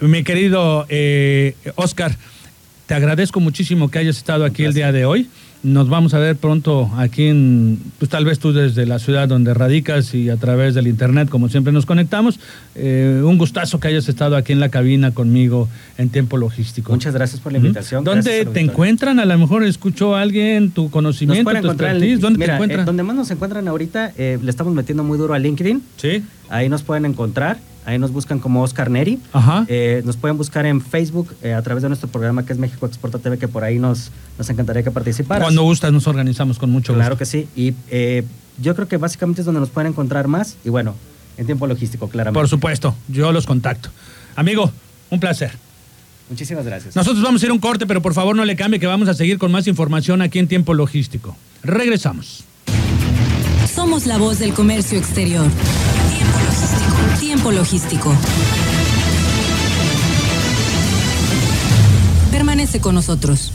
Mi 0.02 0.26
querido 0.26 0.86
eh, 0.90 1.56
Oscar, 1.76 2.14
te 2.88 2.94
agradezco 2.94 3.40
muchísimo 3.40 3.90
que 3.90 4.00
hayas 4.00 4.18
estado 4.18 4.44
aquí 4.44 4.66
el 4.66 4.74
día 4.74 4.92
de 4.92 5.06
hoy. 5.06 5.30
Nos 5.62 5.90
vamos 5.90 6.14
a 6.14 6.20
ver 6.20 6.38
pronto 6.38 6.90
aquí 6.96 7.26
en, 7.26 7.80
pues 7.98 8.10
tal 8.10 8.24
vez 8.24 8.40
tú 8.40 8.54
desde 8.54 8.86
la 8.86 8.98
ciudad 8.98 9.28
donde 9.28 9.54
radicas 9.54 10.14
y 10.14 10.30
a 10.30 10.38
través 10.38 10.74
del 10.74 10.88
internet, 10.88 11.28
como 11.28 11.50
siempre 11.50 11.74
nos 11.74 11.86
conectamos. 11.86 12.40
Eh, 12.76 13.22
un 13.26 13.38
gustazo 13.38 13.78
que 13.82 13.90
hayas 13.90 14.08
estado 14.08 14.38
aquí 14.38 14.54
en 14.54 14.62
la 14.62 14.70
cabina 14.70 15.12
conmigo 15.12 15.68
en 15.98 16.10
tiempo 16.10 16.38
logístico. 16.38 16.94
Muchas 16.94 17.14
gracias 17.14 17.42
por 17.42 17.52
la 17.52 17.58
invitación. 17.58 18.06
¿Dónde 18.06 18.46
te 18.46 18.62
encuentran? 18.62 19.20
A 19.20 19.26
lo 19.26 19.38
mejor 19.38 19.66
escuchó 19.66 20.16
alguien 20.16 20.72
tu 20.72 20.90
conocimiento, 20.90 21.52
tu 21.52 21.68
expertise. 21.68 22.22
¿Dónde 22.22 22.46
te 22.46 22.54
encuentran? 22.54 22.82
Eh, 22.82 22.86
donde 22.86 23.04
más 23.04 23.18
nos 23.18 23.30
encuentran 23.30 23.68
ahorita, 23.68 24.14
eh, 24.18 24.40
le 24.42 24.50
estamos 24.50 24.74
metiendo 24.74 25.04
muy 25.04 25.18
duro 25.18 25.34
a 25.34 25.40
LinkedIn. 25.40 25.84
Sí. 25.98 26.24
Ahí 26.50 26.70
nos 26.70 26.84
pueden 26.84 27.04
encontrar. 27.04 27.58
Ahí 27.86 27.98
nos 27.98 28.12
buscan 28.12 28.40
como 28.40 28.62
Oscar 28.62 28.92
Neri. 28.92 29.20
Ajá. 29.34 29.66
Eh, 29.68 30.02
nos 30.06 30.18
pueden 30.18 30.38
buscar 30.38 30.66
en 30.66 30.82
Facebook 30.82 31.36
eh, 31.42 31.54
a 31.54 31.62
través 31.62 31.82
de 31.82 31.90
nuestro 31.90 32.08
programa 32.10 32.46
que 32.46 32.54
es 32.54 32.60
México 32.60 32.86
Exporta 32.86 33.20
TV, 33.20 33.38
que 33.38 33.48
por 33.48 33.64
ahí 33.64 33.80
nos, 33.80 34.12
nos 34.38 34.50
encantaría 34.50 34.84
que 34.84 34.92
participaras. 34.92 35.44
Cuando 35.44 35.64
gustas 35.64 35.92
nos 35.92 36.08
organizamos 36.08 36.60
con 36.60 36.70
mucho 36.70 36.94
gusto. 36.94 37.02
Claro 37.02 37.18
que 37.18 37.26
sí. 37.26 37.48
Y 37.56 37.74
eh, 37.90 38.24
yo 38.62 38.76
creo 38.76 38.88
que 38.88 38.98
básicamente 38.98 39.42
es 39.42 39.46
donde 39.46 39.62
nos 39.62 39.70
pueden 39.70 39.92
encontrar 39.92 40.28
más. 40.28 40.58
Y 40.64 40.70
bueno, 40.70 40.96
en 41.38 41.46
tiempo 41.46 41.68
logístico, 41.68 42.10
claramente. 42.10 42.40
Por 42.40 42.50
supuesto, 42.50 42.96
yo 43.08 43.32
los 43.32 43.46
contacto. 43.46 43.90
Amigo, 44.36 44.72
un 45.10 45.20
placer. 45.20 45.52
Muchísimas 46.30 46.66
gracias. 46.66 46.96
Nosotros 46.96 47.24
vamos 47.24 47.42
a 47.42 47.46
ir 47.46 47.50
a 47.50 47.54
un 47.54 47.60
corte, 47.60 47.88
pero 47.88 48.02
por 48.02 48.14
favor 48.14 48.36
no 48.36 48.46
le 48.46 48.56
cambie 48.56 48.80
que 48.80 48.88
vamos 48.88 49.10
a 49.10 49.14
seguir 49.14 49.40
con 49.40 49.52
más 49.52 49.68
información 49.68 50.22
aquí 50.22 50.38
en 50.38 50.48
tiempo 50.48 50.74
logístico. 50.74 51.36
Regresamos. 51.64 52.44
Somos 53.74 54.06
la 54.06 54.18
voz 54.18 54.40
del 54.40 54.54
comercio 54.54 54.98
exterior. 54.98 55.48
Tiempo 57.20 57.52
logístico. 57.52 58.16
Permanece 62.32 62.80
con 62.80 62.96
nosotros. 62.96 63.52